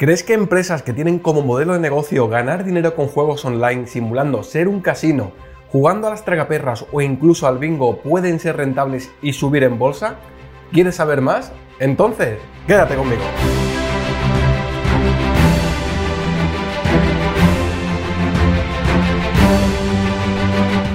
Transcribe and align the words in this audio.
¿Crees 0.00 0.22
que 0.22 0.32
empresas 0.32 0.84
que 0.84 0.92
tienen 0.92 1.18
como 1.18 1.42
modelo 1.42 1.72
de 1.72 1.80
negocio 1.80 2.28
ganar 2.28 2.62
dinero 2.62 2.94
con 2.94 3.08
juegos 3.08 3.44
online 3.44 3.88
simulando 3.88 4.44
ser 4.44 4.68
un 4.68 4.80
casino, 4.80 5.32
jugando 5.72 6.06
a 6.06 6.10
las 6.10 6.24
tragaperras 6.24 6.86
o 6.92 7.00
incluso 7.00 7.48
al 7.48 7.58
bingo 7.58 8.00
pueden 8.00 8.38
ser 8.38 8.58
rentables 8.58 9.10
y 9.22 9.32
subir 9.32 9.64
en 9.64 9.76
bolsa? 9.76 10.14
¿Quieres 10.70 10.94
saber 10.94 11.20
más? 11.20 11.50
Entonces, 11.80 12.38
quédate 12.68 12.94
conmigo. 12.94 13.22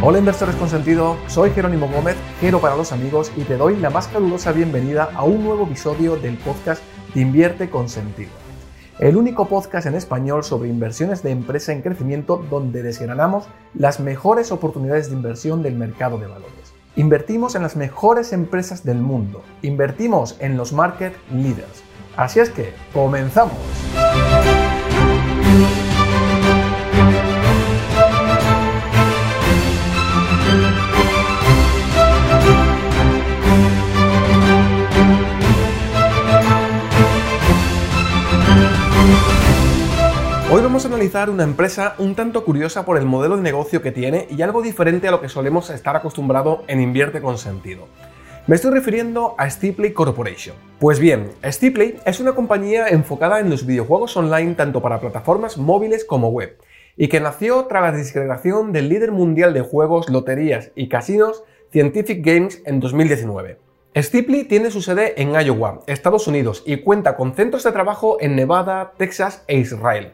Hola 0.01 0.20
inversores 0.20 0.55
con 0.55 0.70
sentido, 0.70 1.17
soy 1.27 1.51
Jerónimo 1.51 1.89
Gómez, 1.89 2.15
Jero 2.39 2.61
para 2.61 2.77
los 2.77 2.93
amigos 2.93 3.33
y 3.35 3.41
te 3.41 3.57
doy 3.57 3.75
la 3.75 3.89
más 3.89 4.07
calurosa 4.07 4.54
bienvenida 4.54 5.09
a 5.13 5.25
un 5.25 5.43
nuevo 5.43 5.65
episodio 5.65 6.15
del 6.15 6.38
podcast 6.38 6.81
Invierte 7.15 7.70
con 7.70 7.89
sentido 7.89 8.42
el 9.04 9.17
único 9.17 9.49
podcast 9.49 9.85
en 9.85 9.95
español 9.95 10.45
sobre 10.45 10.70
inversiones 10.70 11.23
de 11.23 11.31
empresa 11.31 11.73
en 11.73 11.81
crecimiento 11.81 12.41
donde 12.49 12.81
desgranamos 12.84 13.43
las 13.73 13.99
mejores 13.99 14.49
oportunidades 14.53 15.09
de 15.09 15.17
inversión 15.17 15.62
del 15.62 15.76
mercado 15.76 16.17
de 16.17 16.27
valores. 16.27 16.73
Invertimos 16.95 17.55
en 17.55 17.63
las 17.63 17.76
mejores 17.76 18.31
empresas 18.31 18.85
del 18.85 18.99
mundo, 18.99 19.43
invertimos 19.62 20.38
en 20.39 20.55
los 20.55 20.71
market 20.71 21.13
leaders. 21.34 21.84
Así 22.16 22.39
es 22.39 22.49
que, 22.49 22.73
comenzamos. 22.93 23.57
Vamos 40.73 40.86
a 40.86 40.88
analizar 40.88 41.30
una 41.30 41.44
empresa 41.44 41.94
un 42.00 42.16
tanto 42.16 42.44
curiosa 42.44 42.84
por 42.84 42.98
el 42.98 43.05
modelo 43.05 43.38
de 43.38 43.43
negocio 43.43 43.84
que 43.84 43.91
tiene 43.91 44.27
y 44.32 44.41
algo 44.41 44.63
diferente 44.63 45.07
a 45.07 45.12
lo 45.12 45.21
que 45.21 45.30
solemos 45.30 45.70
estar 45.70 45.96
acostumbrado 45.96 46.63
en 46.65 46.82
Invierte 46.82 47.21
con 47.21 47.38
Sentido. 47.38 47.88
Me 48.48 48.55
estoy 48.55 48.71
refiriendo 48.71 49.35
a 49.38 49.48
Stipley 49.48 49.93
Corporation. 49.93 50.55
Pues 50.80 50.99
bien, 50.99 51.30
Stipley 51.46 51.99
es 52.07 52.20
una 52.20 52.34
compañía 52.34 52.88
enfocada 52.88 53.40
en 53.40 53.52
los 53.52 53.68
videojuegos 53.68 54.18
online 54.18 54.55
tanto 54.55 54.82
para 54.82 54.99
plataformas 54.99 55.60
móviles 55.60 56.05
como 56.05 56.30
web, 56.30 56.57
y 56.98 57.08
que 57.08 57.20
nació 57.20 57.65
tras 57.65 57.84
la 57.84 57.96
disgregación 57.96 58.71
del 58.71 58.90
líder 58.90 59.12
mundial 59.12 59.54
de 59.54 59.62
juegos, 59.62 60.10
loterías 60.10 60.71
y 60.74 60.90
casinos 60.90 61.43
Scientific 61.70 62.26
Games 62.26 62.63
en 62.65 62.80
2019. 62.80 63.60
Stipley 63.96 64.46
tiene 64.46 64.72
su 64.72 64.81
sede 64.81 65.22
en 65.22 65.40
Iowa, 65.40 65.81
Estados 65.85 66.28
Unidos, 66.28 66.63
y 66.66 66.78
cuenta 66.78 67.16
con 67.16 67.35
centros 67.35 67.63
de 67.63 67.72
trabajo 67.74 68.18
en 68.19 68.35
Nevada, 68.35 68.94
Texas 68.97 69.44
e 69.47 69.59
Israel. 69.59 70.13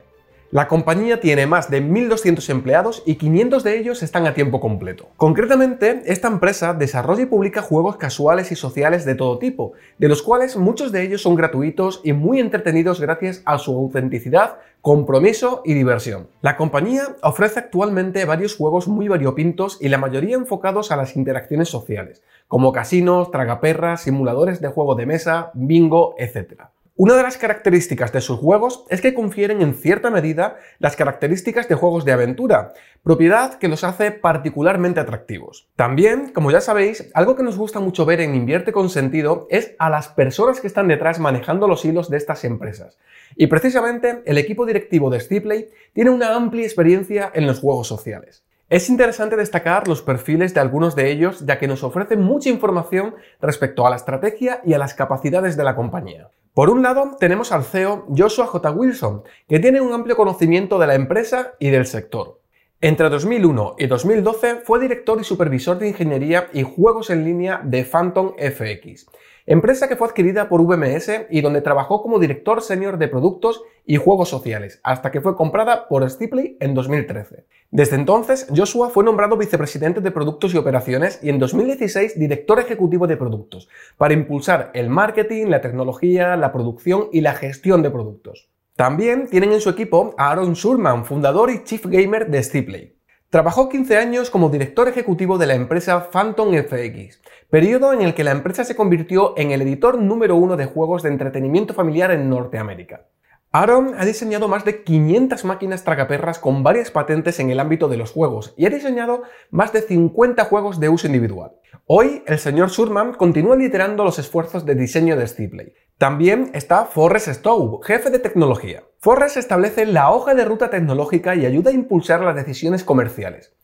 La 0.52 0.67
compañía 0.67 1.19
tiene 1.19 1.45
más 1.45 1.69
de 1.69 1.80
1.200 1.80 2.50
empleados 2.50 3.03
y 3.05 3.17
500 3.17 3.64
de 3.64 3.78
ellos 3.78 4.02
están 4.02 4.25
a 4.25 4.33
tiempo 4.33 4.59
completo. 4.59 5.09
Concretamente, 5.16 6.02
esta 6.08 6.28
empresa 6.28 6.73
desarrolla 6.73 7.22
y 7.22 7.28
publica 7.28 7.61
juegos 7.61 7.97
casuales 7.97 8.52
y 8.52 8.55
sociales 8.55 9.05
de 9.05 9.14
todo 9.14 9.38
tipo, 9.38 9.73
de 10.00 10.08
los 10.08 10.23
cuales 10.23 10.58
muchos 10.58 10.92
de 10.92 11.03
ellos 11.03 11.22
son 11.22 11.36
gratuitos 11.36 12.02
y 12.03 12.14
muy 12.14 12.39
entretenidos 12.39 13.00
gracias 13.00 13.44
a 13.45 13.59
su 13.59 13.75
autenticidad, 13.75 14.58
compromiso 14.81 15.61
y 15.66 15.75
diversión. 15.75 16.30
La 16.42 16.58
compañía 16.58 17.16
ofrece 17.22 17.59
actualmente 17.59 18.25
varios 18.25 18.55
juegos 18.55 18.88
muy 18.88 19.08
variopintos 19.08 19.77
y 19.80 19.89
la 19.89 20.00
mayoría 20.00 20.36
enfocados 20.36 20.92
a 20.92 20.97
las 20.97 21.16
interacciones 21.16 21.70
sociales, 21.70 22.23
como 22.47 22.72
casinos, 22.72 23.30
tragaperras, 23.30 24.02
simuladores 24.02 24.61
de 24.61 24.70
juego 24.70 24.95
de 24.95 25.05
mesa, 25.05 25.52
bingo, 25.53 26.16
etc. 26.17 26.70
Una 27.02 27.16
de 27.16 27.23
las 27.23 27.38
características 27.38 28.11
de 28.11 28.19
sus 28.19 28.39
juegos 28.39 28.83
es 28.89 29.00
que 29.00 29.14
confieren 29.14 29.61
en 29.61 29.73
cierta 29.73 30.09
medida 30.09 30.58
las 30.80 30.97
características 30.97 31.69
de 31.69 31.75
juegos 31.75 32.03
de 32.03 32.11
aventura, 32.11 32.73
propiedad 33.03 33.58
que 33.58 33.69
los 33.69 33.86
hace 33.86 34.11
particularmente 34.11 35.00
atractivos. 35.00 35.70
También, 35.77 36.33
como 36.33 36.52
ya 36.52 36.59
sabéis, 36.59 37.09
algo 37.14 37.38
que 37.38 37.43
nos 37.43 37.58
gusta 37.58 37.80
mucho 37.80 38.05
ver 38.05 38.20
en 38.20 38.36
Invierte 38.36 38.73
con 38.73 38.89
Sentido 38.89 39.48
es 39.49 39.76
a 39.80 39.89
las 39.89 40.09
personas 40.09 40.59
que 40.59 40.67
están 40.67 40.89
detrás 40.89 41.20
manejando 41.20 41.70
los 41.70 41.86
hilos 41.86 42.09
de 42.09 42.17
estas 42.17 42.43
empresas. 42.43 42.98
Y 43.38 43.48
precisamente 43.48 44.21
el 44.26 44.38
equipo 44.38 44.65
directivo 44.65 45.09
de 45.09 45.21
Stipley 45.21 45.70
tiene 45.93 46.09
una 46.09 46.36
amplia 46.36 46.65
experiencia 46.65 47.32
en 47.33 47.48
los 47.48 47.61
juegos 47.61 47.88
sociales. 47.88 48.43
Es 48.67 48.89
interesante 48.89 49.38
destacar 49.38 49.88
los 49.88 50.02
perfiles 50.02 50.54
de 50.54 50.59
algunos 50.59 50.98
de 50.98 51.09
ellos 51.09 51.45
ya 51.45 51.59
que 51.59 51.67
nos 51.70 51.82
ofrecen 51.86 52.21
mucha 52.21 52.49
información 52.49 53.15
respecto 53.42 53.88
a 53.88 53.89
la 53.89 53.95
estrategia 53.95 54.59
y 54.65 54.73
a 54.73 54.77
las 54.77 54.93
capacidades 54.93 55.55
de 55.55 55.64
la 55.64 55.77
compañía. 55.77 56.27
Por 56.59 56.70
un 56.70 56.83
lado, 56.83 57.15
tenemos 57.17 57.53
al 57.53 57.64
CEO 57.64 58.05
Joshua 58.09 58.45
J. 58.45 58.71
Wilson, 58.71 59.23
que 59.47 59.59
tiene 59.59 59.80
un 59.80 59.93
amplio 59.93 60.17
conocimiento 60.17 60.77
de 60.77 60.87
la 60.87 60.95
empresa 60.95 61.53
y 61.58 61.70
del 61.70 61.86
sector. 61.86 62.42
Entre 62.81 63.08
2001 63.08 63.75
y 63.77 63.87
2012 63.87 64.55
fue 64.65 64.81
director 64.81 65.21
y 65.21 65.23
supervisor 65.23 65.80
de 65.80 65.87
ingeniería 65.87 66.49
y 66.52 66.64
juegos 66.64 67.11
en 67.11 67.23
línea 67.23 67.61
de 67.64 67.86
Phantom 67.86 68.33
FX, 68.37 69.05
empresa 69.49 69.87
que 69.87 69.95
fue 69.95 70.08
adquirida 70.08 70.48
por 70.48 70.61
VMS 70.61 71.26
y 71.32 71.42
donde 71.42 71.61
trabajó 71.61 72.04
como 72.04 72.20
director 72.20 72.61
senior 72.61 72.99
de 72.99 73.08
productos 73.08 73.64
y 73.83 73.98
juegos 73.98 74.30
sociales, 74.30 74.80
hasta 74.83 75.10
que 75.10 75.21
fue 75.21 75.36
comprada 75.36 75.87
por 75.87 76.08
Stipley 76.08 76.55
en 76.60 76.76
2013. 76.76 77.45
Desde 77.71 77.95
entonces, 77.95 78.45
Joshua 78.55 78.92
fue 78.92 79.04
nombrado 79.04 79.38
vicepresidente 79.38 80.02
de 80.02 80.11
productos 80.11 80.54
y 80.54 80.58
operaciones 80.58 81.20
y 81.23 81.30
en 81.30 81.39
2016 81.39 82.20
director 82.20 82.59
ejecutivo 82.59 83.08
de 83.08 83.17
productos, 83.17 83.67
para 83.98 84.14
impulsar 84.14 84.70
el 84.76 84.92
marketing, 84.92 85.48
la 85.48 85.61
tecnología, 85.61 86.38
la 86.38 86.52
producción 86.52 87.08
y 87.11 87.21
la 87.21 87.33
gestión 87.33 87.82
de 87.82 87.89
productos. 87.89 88.49
También 88.76 89.27
tienen 89.30 89.52
en 89.52 89.61
su 89.61 89.71
equipo 89.71 90.14
a 90.20 90.30
Aaron 90.30 90.54
Schurman, 90.54 91.05
fundador 91.05 91.49
y 91.49 91.64
chief 91.64 91.88
gamer 91.88 92.30
de 92.30 92.43
Stipley. 92.43 92.98
Trabajó 93.30 93.70
15 93.70 93.95
años 93.95 94.32
como 94.32 94.50
director 94.50 94.88
ejecutivo 94.88 95.38
de 95.38 95.45
la 95.45 95.54
empresa 95.54 96.10
Phantom 96.10 96.52
FX, 96.52 97.22
periodo 97.48 97.94
en 97.94 98.02
el 98.02 98.16
que 98.16 98.23
la 98.23 98.32
empresa 98.32 98.64
se 98.64 98.76
convirtió 98.76 99.38
en 99.38 99.52
el 99.52 99.62
editor 99.62 100.02
número 100.02 100.36
uno 100.36 100.58
de 100.58 100.66
juegos 100.66 101.04
de 101.04 101.10
entretenimiento 101.10 101.76
familiar 101.76 102.10
en 102.10 102.28
Norteamérica. 102.28 103.06
Aaron 103.52 103.95
ha 103.98 104.05
diseñado 104.05 104.48
más 104.48 104.64
de 104.64 104.83
500 104.83 105.43
máquinas 105.43 105.83
tragaperras 105.83 106.37
con 106.37 106.61
varias 106.61 106.92
patentes 106.92 107.39
en 107.39 107.49
el 107.49 107.60
ámbito 107.60 107.87
de 107.87 107.98
los 107.98 108.11
juegos 108.11 108.54
y 108.58 108.67
ha 108.67 108.70
diseñado 108.70 109.23
más 109.49 109.73
de 109.73 109.82
50 109.82 110.45
juegos 110.45 110.80
de 110.80 110.89
uso 110.89 111.08
individual. 111.08 111.54
Hoy, 111.88 112.21
el 112.27 112.38
señor 112.38 112.70
Surman 112.70 113.14
continúa 113.14 113.55
liderando 113.55 114.04
los 114.04 114.20
esfuerzos 114.20 114.67
de 114.67 114.76
diseño 114.76 115.15
de 115.15 115.26
Stipley. 115.26 115.73
También 115.98 116.52
está 116.54 116.86
Forrest 116.86 117.27
Stowe, 117.27 117.80
jefe 117.83 118.11
de 118.11 118.20
tecnología. 118.20 118.83
Forrest 118.99 119.38
establece 119.38 119.88
la 119.88 120.11
hoja 120.11 120.36
de 120.36 120.45
ruta 120.45 120.70
tecnológica 120.70 121.33
y 121.36 121.48
ayuda 121.48 121.71
a 121.71 121.73
impulsar 121.73 122.21
las 122.21 122.36
decisiones 122.36 122.83
comerciales. 122.83 123.55